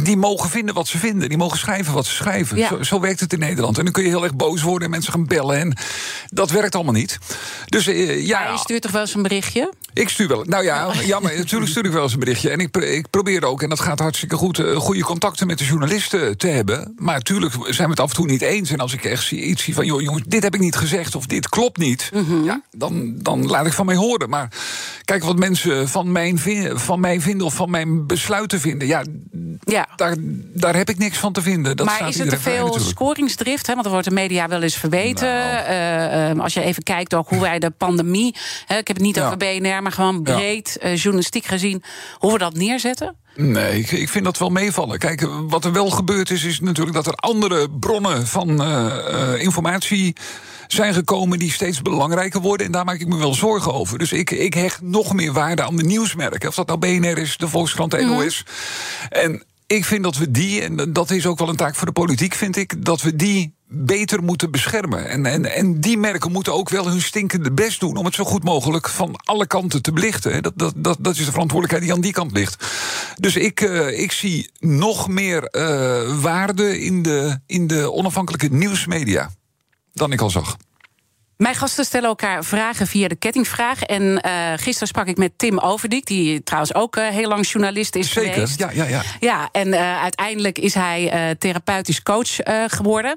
[0.03, 1.29] die mogen vinden wat ze vinden.
[1.29, 2.57] Die mogen schrijven wat ze schrijven.
[2.57, 2.67] Ja.
[2.67, 3.77] Zo, zo, werkt het in Nederland.
[3.77, 5.57] En dan kun je heel erg boos worden en mensen gaan bellen.
[5.57, 5.77] En
[6.29, 7.17] dat werkt allemaal niet.
[7.65, 8.39] Dus ja.
[8.39, 9.73] Maar je stuurt toch wel eens een berichtje?
[9.93, 10.43] Ik stuur wel.
[10.43, 12.49] Nou ja, ja maar natuurlijk stuur ik wel eens een berichtje.
[12.49, 15.65] En ik, ik probeer ook, en dat gaat hartstikke goed, uh, goede contacten met de
[15.65, 16.93] journalisten te hebben.
[16.97, 18.71] Maar natuurlijk zijn we het af en toe niet eens.
[18.71, 21.15] En als ik echt zie, iets zie van, joh, jongens, dit heb ik niet gezegd
[21.15, 22.43] of dit klopt niet, mhm.
[22.43, 24.29] ja, dan, dan laat ik van mij horen.
[24.29, 24.51] Maar
[25.05, 26.39] kijk wat mensen van, mijn,
[26.73, 28.87] van mij vinden of van mijn besluiten vinden.
[28.87, 29.03] Ja,
[29.63, 29.87] ja.
[29.95, 30.15] Daar,
[30.53, 31.77] daar heb ik niks van te vinden.
[31.77, 33.67] Dat maar is het te veel scoringsdrift?
[33.67, 33.73] Hè?
[33.73, 35.27] Want er wordt de media wel eens verweten.
[35.27, 35.69] Nou.
[35.69, 38.35] Uh, uh, als je even kijkt ook hoe wij de pandemie.
[38.65, 41.83] Hè, ik heb het niet over BNR, maar gewoon breed uh, journalistiek gezien.
[42.17, 43.15] Hoe we dat neerzetten?
[43.35, 44.99] Nee, ik, ik, vind dat wel meevallen.
[44.99, 48.63] Kijk, wat er wel gebeurd is, is natuurlijk dat er andere bronnen van
[49.37, 50.15] informatie
[50.73, 52.65] zijn gekomen die steeds belangrijker worden.
[52.65, 53.97] En daar maak ik me wel zorgen over.
[53.97, 56.49] Dus ik, ik hecht nog meer waarde aan de nieuwsmerken.
[56.49, 58.09] Of dat nou BNR is, de Volkskrant, de mhm.
[58.09, 58.45] NOS.
[59.09, 61.91] En ik vind dat we die, en dat is ook wel een taak voor de
[61.91, 65.09] politiek, vind ik, dat we die beter moeten beschermen.
[65.09, 68.23] En, en, en die merken moeten ook wel hun stinkende best doen om het zo
[68.23, 70.43] goed mogelijk van alle kanten te belichten.
[70.43, 72.65] Dat, dat, dat, dat is de verantwoordelijkheid die aan die kant ligt.
[73.15, 79.29] Dus ik, uh, ik zie nog meer uh, waarde in de, in de onafhankelijke nieuwsmedia
[79.93, 80.57] dan ik al zag.
[81.41, 83.83] Mijn gasten stellen elkaar vragen via de kettingvraag.
[83.83, 87.95] En uh, gisteren sprak ik met Tim Overdiek, die trouwens ook uh, heel lang journalist
[87.95, 88.59] is Zeker, geweest.
[88.59, 89.01] ja, ja, ja.
[89.19, 92.35] Ja, en uh, uiteindelijk is hij therapeutisch coach
[92.67, 93.15] geworden.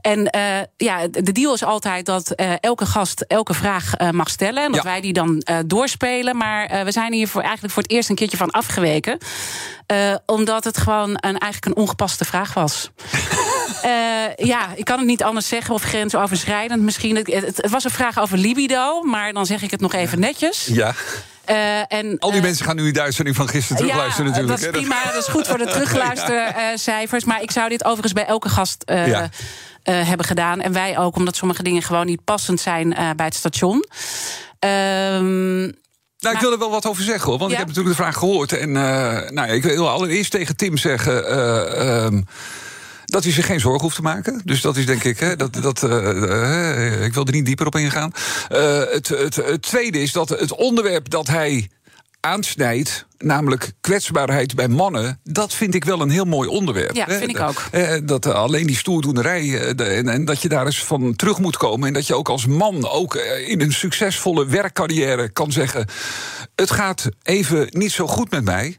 [0.00, 0.30] En
[0.76, 4.64] ja, de deal is altijd dat elke gast elke vraag mag stellen.
[4.64, 6.36] En dat wij die dan doorspelen.
[6.36, 9.18] Maar we zijn hier voor, eigenlijk voor het eerst een keertje van afgeweken.
[10.26, 12.90] omdat het gewoon een, eigenlijk een ongepaste vraag was.
[14.52, 17.16] ja, ik kan het niet anders zeggen, of grensoverschrijdend misschien.
[17.16, 20.66] Het, het, was een vraag over libido, maar dan zeg ik het nog even netjes.
[20.66, 20.94] Ja.
[21.50, 24.62] Uh, en, Al die mensen gaan nu die uitzending van gisteren terugluisteren ja, natuurlijk.
[24.62, 27.24] Dat is prima, dat is goed voor de terugluistercijfers.
[27.24, 28.92] maar ik zou dit overigens bij elke gast
[29.82, 30.60] hebben gedaan.
[30.60, 33.84] En wij ook, omdat sommige dingen gewoon niet passend zijn bij het station.
[34.58, 35.64] Ehm
[36.18, 37.38] nou, ik wil er wel wat over zeggen hoor.
[37.38, 38.52] Want ik heb natuurlijk de vraag gehoord.
[38.52, 41.38] En nou, ik wil allereerst tegen Tim zeggen.
[42.04, 42.26] Um,
[43.06, 44.40] dat hij zich geen zorgen hoeft te maken.
[44.44, 47.76] Dus dat is denk ik, hè, dat, dat, uh, ik wil er niet dieper op
[47.76, 48.12] ingaan.
[48.48, 51.70] Het, het, het tweede is dat het onderwerp dat hij
[52.20, 56.94] aansnijdt, namelijk kwetsbaarheid bij mannen, dat vind ik wel een heel mooi onderwerp.
[56.94, 57.62] Ja, vind ik ook.
[58.08, 62.06] Dat alleen die stoerdoenerij en dat je daar eens van terug moet komen en dat
[62.06, 63.14] je ook als man ook
[63.46, 65.88] in een succesvolle werkcarrière kan zeggen:
[66.54, 68.78] het gaat even niet zo goed met mij.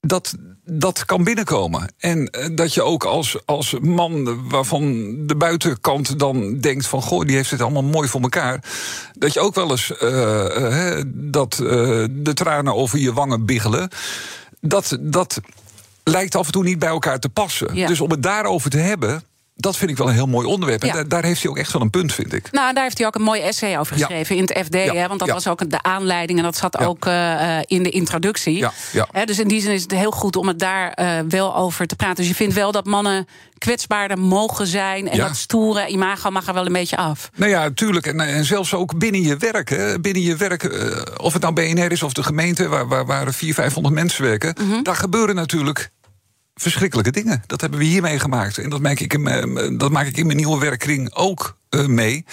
[0.00, 0.34] Dat,
[0.64, 1.92] dat kan binnenkomen.
[1.98, 7.02] En dat je ook als, als man waarvan de buitenkant dan denkt van...
[7.02, 8.64] goh, die heeft het allemaal mooi voor elkaar...
[9.12, 11.68] dat je ook wel eens uh, uh, dat uh,
[12.10, 13.88] de tranen over je wangen biggelen...
[14.60, 15.40] dat, dat
[16.04, 17.74] lijkt af en toe niet bij elkaar te passen.
[17.74, 17.86] Ja.
[17.86, 19.22] Dus om het daarover te hebben
[19.60, 20.84] dat vind ik wel een heel mooi onderwerp.
[20.84, 22.52] En daar heeft hij ook echt wel een punt, vind ik.
[22.52, 24.74] Nou, daar heeft hij ook een mooi essay over geschreven in het FD.
[24.74, 28.66] Hè, want dat was ook de aanleiding en dat zat ook uh, in de introductie.
[29.12, 31.86] Hè, dus in die zin is het heel goed om het daar uh, wel over
[31.86, 32.16] te praten.
[32.16, 33.26] Dus je vindt wel dat mannen
[33.58, 35.10] kwetsbaarder mogen zijn.
[35.10, 37.30] En dat stoere imago mag er wel een beetje af.
[37.34, 38.06] Nou ja, tuurlijk.
[38.06, 39.68] En, en zelfs ook binnen je werk.
[39.68, 40.00] Hè.
[40.00, 42.68] Binnen je werk, uh, of het nou BNR is of de gemeente...
[42.68, 44.54] waar, waar, waar 400, 500 mensen werken...
[44.60, 44.82] Mm -hmm.
[44.82, 45.90] daar gebeuren natuurlijk
[46.60, 47.42] verschrikkelijke dingen.
[47.46, 48.58] Dat hebben we hier meegemaakt.
[48.58, 51.86] En dat maak ik in mijn, dat maak ik in mijn nieuwe werkkring ook uh,
[51.86, 52.24] mee.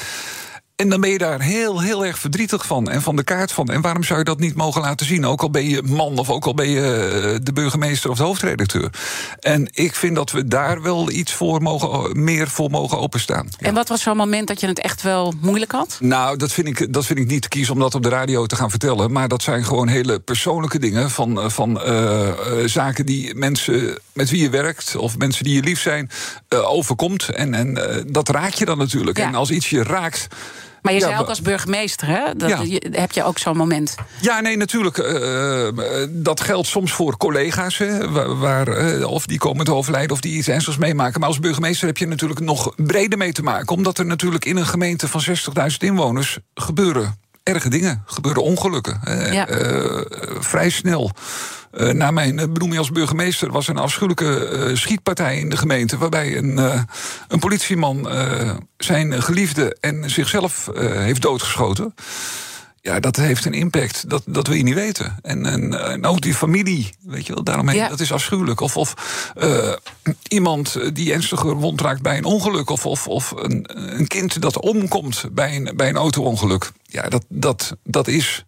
[0.78, 3.70] En dan ben je daar heel, heel erg verdrietig van en van de kaart van.
[3.70, 5.26] En waarom zou je dat niet mogen laten zien?
[5.26, 8.90] Ook al ben je man of ook al ben je de burgemeester of de hoofdredacteur.
[9.40, 13.48] En ik vind dat we daar wel iets voor mogen, meer voor mogen openstaan.
[13.60, 13.68] Ja.
[13.68, 15.98] En wat was zo'n moment dat je het echt wel moeilijk had?
[16.00, 18.46] Nou, dat vind, ik, dat vind ik niet te kiezen om dat op de radio
[18.46, 19.12] te gaan vertellen.
[19.12, 21.10] Maar dat zijn gewoon hele persoonlijke dingen.
[21.10, 22.34] Van, van uh, uh,
[22.66, 26.10] zaken die mensen met wie je werkt of mensen die je lief zijn
[26.50, 27.30] uh, overkomt.
[27.30, 29.18] En, en dat raak je dan natuurlijk.
[29.18, 29.28] Ja.
[29.28, 30.28] En als iets je raakt.
[30.88, 32.36] Maar je ja, zei ook als burgemeester, hè?
[32.36, 32.62] Dat, ja.
[32.62, 33.96] je, heb je ook zo'n moment?
[34.22, 34.98] Ja, nee, natuurlijk.
[34.98, 35.68] Uh,
[36.10, 40.38] dat geldt soms voor collega's, hè, waar, uh, of die komen te overlijden of die
[40.38, 41.20] iets ernstigs meemaken.
[41.20, 43.76] Maar als burgemeester heb je natuurlijk nog breder mee te maken.
[43.76, 45.34] Omdat er natuurlijk in een gemeente van 60.000
[45.80, 49.00] inwoners gebeuren erge dingen, gebeuren ongelukken.
[49.32, 49.50] Ja.
[49.50, 50.02] Uh,
[50.40, 51.12] vrij snel.
[51.78, 55.98] Uh, na mijn benoeming als burgemeester was een afschuwelijke uh, schietpartij in de gemeente.
[55.98, 56.82] waarbij een, uh,
[57.28, 58.10] een politieman
[58.78, 61.94] zijn geliefde en zichzelf heeft doodgeschoten.
[62.82, 65.18] Ja, dat heeft een impact, dat, dat wil je niet weten.
[65.22, 67.90] En, en, en ook die familie, weet je wel, daaromheen, ja.
[67.90, 68.60] dat is afschuwelijk.
[68.60, 68.94] Of, of
[70.28, 72.70] iemand die ernstig gewond raakt bij een ongeluk...
[72.70, 73.66] of, of, of een,
[74.00, 76.72] een kind dat omkomt bij een, bij een auto-ongeluk.
[76.84, 78.46] Ja, dat, dat, dat is...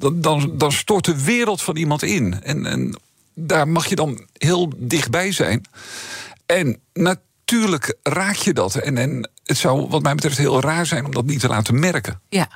[0.00, 2.42] Dan, dan stort de wereld van iemand in.
[2.42, 3.00] En, en
[3.34, 5.64] daar mag je dan heel dichtbij zijn.
[6.46, 8.74] En natuurlijk raak je dat.
[8.74, 11.78] En, en het zou wat mij betreft heel raar zijn om dat niet te laten
[11.78, 12.20] merken.
[12.28, 12.48] Ja.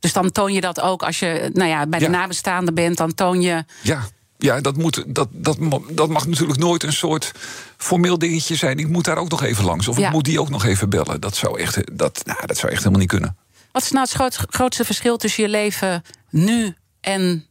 [0.00, 2.10] Dus dan toon je dat ook als je nou ja, bij de ja.
[2.10, 3.64] nabestaanden bent, dan toon je.
[3.82, 4.02] Ja.
[4.38, 5.58] Ja, dat, moet, dat, dat,
[5.90, 7.32] dat mag natuurlijk nooit een soort
[7.76, 8.78] formeel dingetje zijn.
[8.78, 9.88] Ik moet daar ook nog even langs.
[9.88, 10.06] Of ja.
[10.06, 11.20] ik moet die ook nog even bellen.
[11.20, 13.36] Dat zou echt, dat, nou, dat zou echt helemaal niet kunnen.
[13.72, 17.46] Wat is nou het groot, grootste verschil tussen je leven nu en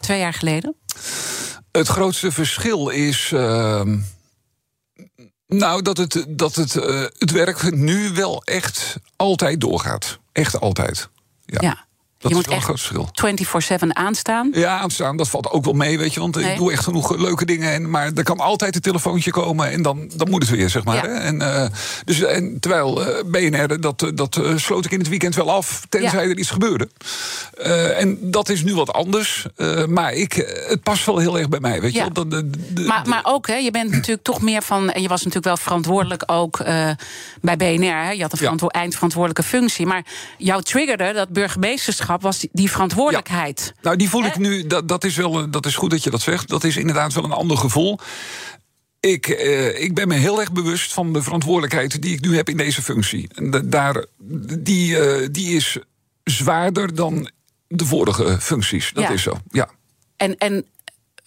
[0.00, 0.76] twee jaar geleden?
[1.72, 3.30] Het grootste verschil is.
[3.30, 3.82] Uh,
[5.46, 10.18] nou, dat het, dat het, uh, het werk nu wel echt altijd doorgaat.
[10.32, 11.08] Echt altijd.
[11.44, 11.60] ja.
[11.60, 11.86] ja.
[12.24, 14.50] Dat je is moet echt 24-7 aanstaan.
[14.52, 16.20] Ja, aanstaan, dat valt ook wel mee, weet je.
[16.20, 16.50] Want nee.
[16.50, 17.72] ik doe echt genoeg leuke dingen.
[17.72, 20.84] En, maar er kan altijd een telefoontje komen en dan, dan moet het weer, zeg
[20.84, 20.94] maar.
[20.94, 21.02] Ja.
[21.02, 21.08] Hè?
[21.08, 21.66] En, uh,
[22.04, 25.86] dus, en terwijl uh, BNR, dat, dat uh, sloot ik in het weekend wel af...
[25.88, 26.30] tenzij ja.
[26.30, 26.88] er iets gebeurde.
[27.96, 29.46] en dat is nu wat anders.
[29.88, 30.32] maar ik,
[30.68, 31.98] het past wel heel erg bij mij, weet je.
[31.98, 32.08] Ja.
[32.08, 34.90] De, de, de, maar, maar ook, hè, je bent natuurlijk toch meer van...
[34.90, 36.64] en je was natuurlijk wel verantwoordelijk ook
[37.40, 38.04] bij BNR.
[38.04, 38.10] Hè?
[38.10, 39.86] Je had een verantwo eindverantwoordelijke functie.
[39.86, 40.04] Maar
[40.38, 43.72] jou triggerde dat burgemeesterschap was die verantwoordelijkheid.
[43.74, 43.80] Ja.
[43.82, 44.28] Nou, die voel He?
[44.28, 46.48] ik nu, dat, dat is wel, dat is goed dat je dat zegt.
[46.48, 47.98] Dat is inderdaad wel een ander gevoel.
[49.00, 52.48] Ik, eh, ik ben me heel erg bewust van de verantwoordelijkheid die ik nu heb
[52.48, 53.28] in deze functie.
[53.34, 54.04] En daar,
[54.58, 55.78] die, uh, die is
[56.24, 57.30] zwaarder dan
[57.68, 58.90] de vorige functies.
[58.92, 59.10] Dat ja.
[59.10, 59.70] is zo, ja.
[60.16, 60.66] En, en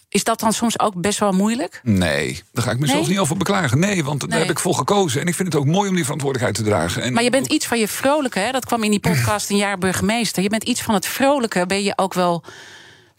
[0.10, 1.80] is dat dan soms ook best wel moeilijk?
[1.84, 3.10] Nee, daar ga ik mezelf nee?
[3.10, 3.80] niet over beklagen.
[3.80, 4.30] Nee, want nee.
[4.30, 5.22] daar heb ik voor gekozen.
[5.22, 7.02] En ik vind het ook mooi om die verantwoordelijkheid te dragen.
[7.02, 8.52] En maar je bent iets van je vrolijke, hè?
[8.52, 10.44] dat kwam in die podcast een jaar burgemeester.
[10.44, 12.44] Je bent iets van het vrolijke, ben je ook wel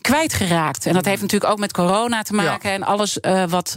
[0.00, 0.86] kwijtgeraakt.
[0.86, 2.74] En dat heeft natuurlijk ook met corona te maken ja.
[2.74, 3.76] en alles uh, wat.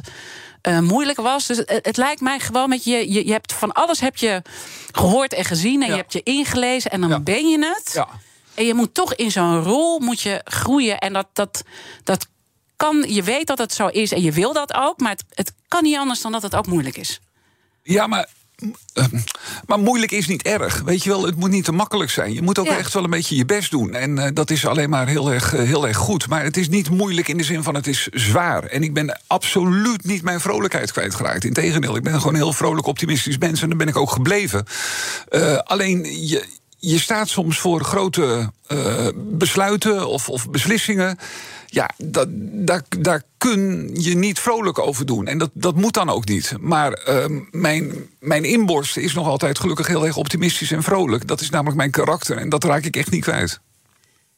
[0.68, 1.48] Uh, moeilijk was.
[1.48, 3.26] Dus het, het, lijkt mij gewoon met je, je.
[3.26, 4.42] Je hebt van alles heb je
[4.92, 5.82] gehoord en gezien.
[5.82, 5.94] En ja.
[5.94, 6.92] je hebt je ingelezen.
[6.92, 7.20] En dan ja.
[7.20, 7.92] ben je het.
[7.94, 8.08] Ja.
[8.54, 11.00] En je moet toch in zo'n rol moet je groeien.
[11.00, 11.64] En dat, dat,
[12.04, 12.28] dat
[12.82, 15.00] kan, je weet dat het zo is en je wil dat ook.
[15.00, 17.20] Maar het, het kan niet anders dan dat het ook moeilijk is.
[17.84, 18.28] Ja, maar
[18.94, 19.18] Ehm,
[19.66, 20.82] maar moeilijk is niet erg.
[20.86, 22.34] Weet je wel, het moet niet te makkelijk zijn.
[22.34, 23.94] Je moet ook echt wel een beetje je best doen.
[23.94, 26.28] En uh, dat is alleen maar heel erg, uh, heel erg goed.
[26.28, 28.64] Maar het is niet moeilijk in de zin van het is zwaar.
[28.64, 31.44] En ik ben absoluut niet mijn vrolijkheid kwijtgeraakt.
[31.44, 33.62] Integendeel, ik ben gewoon een heel vrolijk optimistisch mens.
[33.62, 34.66] En daar ben ik ook gebleven.
[35.30, 36.46] Uh, alleen je
[36.84, 38.52] je staat soms voor grote
[39.16, 41.18] besluiten of, of, beslissingen.
[41.74, 45.28] Ja, dat, daar, daar kun je niet vrolijk over doen.
[45.28, 46.54] En dat, dat moet dan ook niet.
[46.60, 51.28] Maar uh, mijn, mijn inborst is nog altijd gelukkig heel erg optimistisch en vrolijk.
[51.28, 53.60] Dat is namelijk mijn karakter en dat raak ik echt niet kwijt.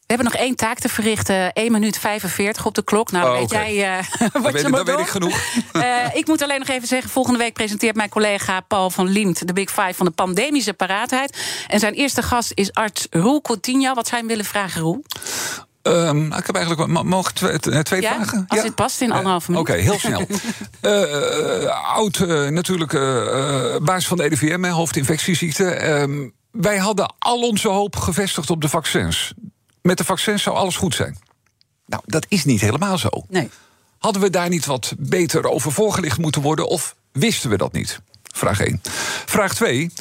[0.05, 1.53] We hebben nog één taak te verrichten.
[1.53, 3.11] 1 minuut 45 op de klok.
[3.11, 3.75] Nou, oh, weet okay.
[3.75, 5.43] jij uh, wat dat je weet, dat weet ik genoeg.
[5.73, 7.09] Uh, ik moet alleen nog even zeggen...
[7.09, 9.47] volgende week presenteert mijn collega Paul van Liemt...
[9.47, 11.37] de Big Five van de pandemische paraatheid.
[11.67, 13.93] En zijn eerste gast is arts Roel Coutinho.
[13.93, 15.03] Wat hem willen vragen, Roel?
[15.87, 18.13] Um, ik heb eigenlijk mogen twee, twee ja?
[18.15, 18.45] vragen.
[18.47, 18.65] Als ja?
[18.65, 19.61] dit past in anderhalf minuut.
[19.61, 20.27] Oké, okay, heel snel.
[20.81, 22.19] uh, oud,
[22.49, 22.91] natuurlijk
[23.83, 25.89] baas van de EDVM, hoofdinfectieziekte.
[25.89, 29.33] Um, wij hadden al onze hoop gevestigd op de vaccins
[29.83, 31.17] met de vaccins zou alles goed zijn.
[31.85, 33.09] Nou, dat is niet helemaal zo.
[33.29, 33.49] Nee.
[33.97, 37.99] Hadden we daar niet wat beter over voorgelicht moeten worden of wisten we dat niet?
[38.23, 38.81] Vraag 1.
[39.25, 39.91] Vraag 2.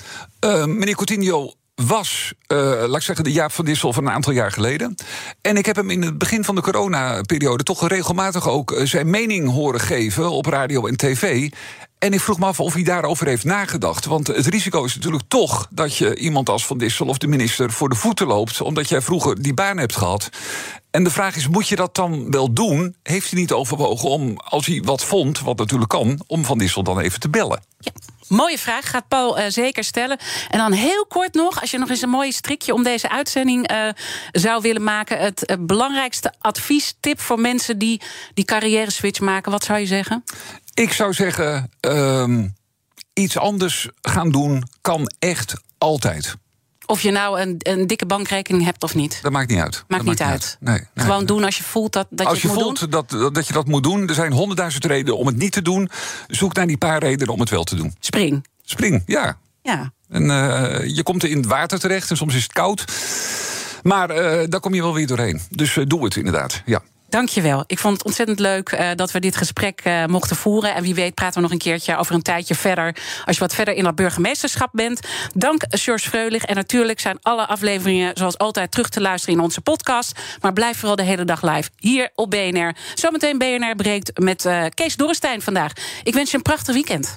[0.45, 4.33] Uh, meneer Coutinho was, uh, laat ik zeggen, de Jaap van Dissel van een aantal
[4.33, 4.95] jaar geleden.
[5.41, 9.51] En ik heb hem in het begin van de coronaperiode toch regelmatig ook zijn mening
[9.51, 11.51] horen geven op radio en tv.
[11.99, 14.05] En ik vroeg me af of hij daarover heeft nagedacht.
[14.05, 17.70] Want het risico is natuurlijk toch dat je iemand als Van Dissel of de minister
[17.70, 18.61] voor de voeten loopt.
[18.61, 20.29] omdat jij vroeger die baan hebt gehad.
[20.91, 22.95] En de vraag is: moet je dat dan wel doen?
[23.03, 26.83] Heeft hij niet overwogen om, als hij wat vond, wat natuurlijk kan, om Van Dissel
[26.83, 27.62] dan even te bellen?
[27.79, 27.93] Ja.
[28.33, 30.18] Mooie vraag, gaat Paul uh, zeker stellen.
[30.51, 33.72] En dan heel kort nog, als je nog eens een mooie strikje om deze uitzending
[33.72, 33.89] uh,
[34.30, 35.18] zou willen maken.
[35.18, 38.01] Het uh, belangrijkste advies, tip voor mensen die
[38.35, 39.53] die carrière switch maken.
[39.53, 40.24] Wat zou je zeggen?
[40.74, 42.39] Ik zou zeggen, uh,
[43.12, 46.37] iets anders gaan doen kan echt altijd.
[46.93, 49.18] Of je nou een, een, dikke bankrekening hebt of niet.
[49.22, 49.84] Dat maakt niet uit.
[49.88, 50.43] Maakt, dat niet, maakt uit.
[50.43, 50.57] uit.
[50.61, 51.26] Nee, nee, Gewoon nee.
[51.26, 53.66] doen als je voelt dat, dat als je je, het voelt dat, dat je dat
[53.66, 54.09] moet doen.
[54.09, 55.90] Er zijn honderdduizend redenen om het niet te doen.
[56.28, 57.95] Zoek naar die paar redenen om het wel te doen.
[58.01, 58.47] Spring.
[58.64, 59.38] Spring, ja.
[59.62, 59.93] Ja.
[60.09, 62.84] En uh, je komt in het water terecht en soms is het koud.
[63.82, 65.40] Maar uh, daar kom je wel weer doorheen.
[65.51, 66.82] Dus uh, doe het inderdaad, ja.
[67.13, 67.65] Dankjewel.
[67.67, 70.75] Ik vond het ontzettend leuk uh, dat we dit gesprek uh, mochten voeren.
[70.75, 72.97] En wie weet praten we nog een keertje over een tijdje verder.
[73.25, 75.01] Als je wat verder in dat burgemeesterschap bent.
[75.35, 76.45] Dank George Freulich.
[76.45, 80.21] En natuurlijk zijn alle afleveringen zoals altijd terug te luisteren in onze podcast.
[80.41, 82.77] Maar blijf vooral de hele dag live hier op BNR.
[82.95, 85.73] Zometeen BNR breekt met uh, Kees Dorrestein vandaag.
[86.03, 87.17] Ik wens je een prachtig weekend.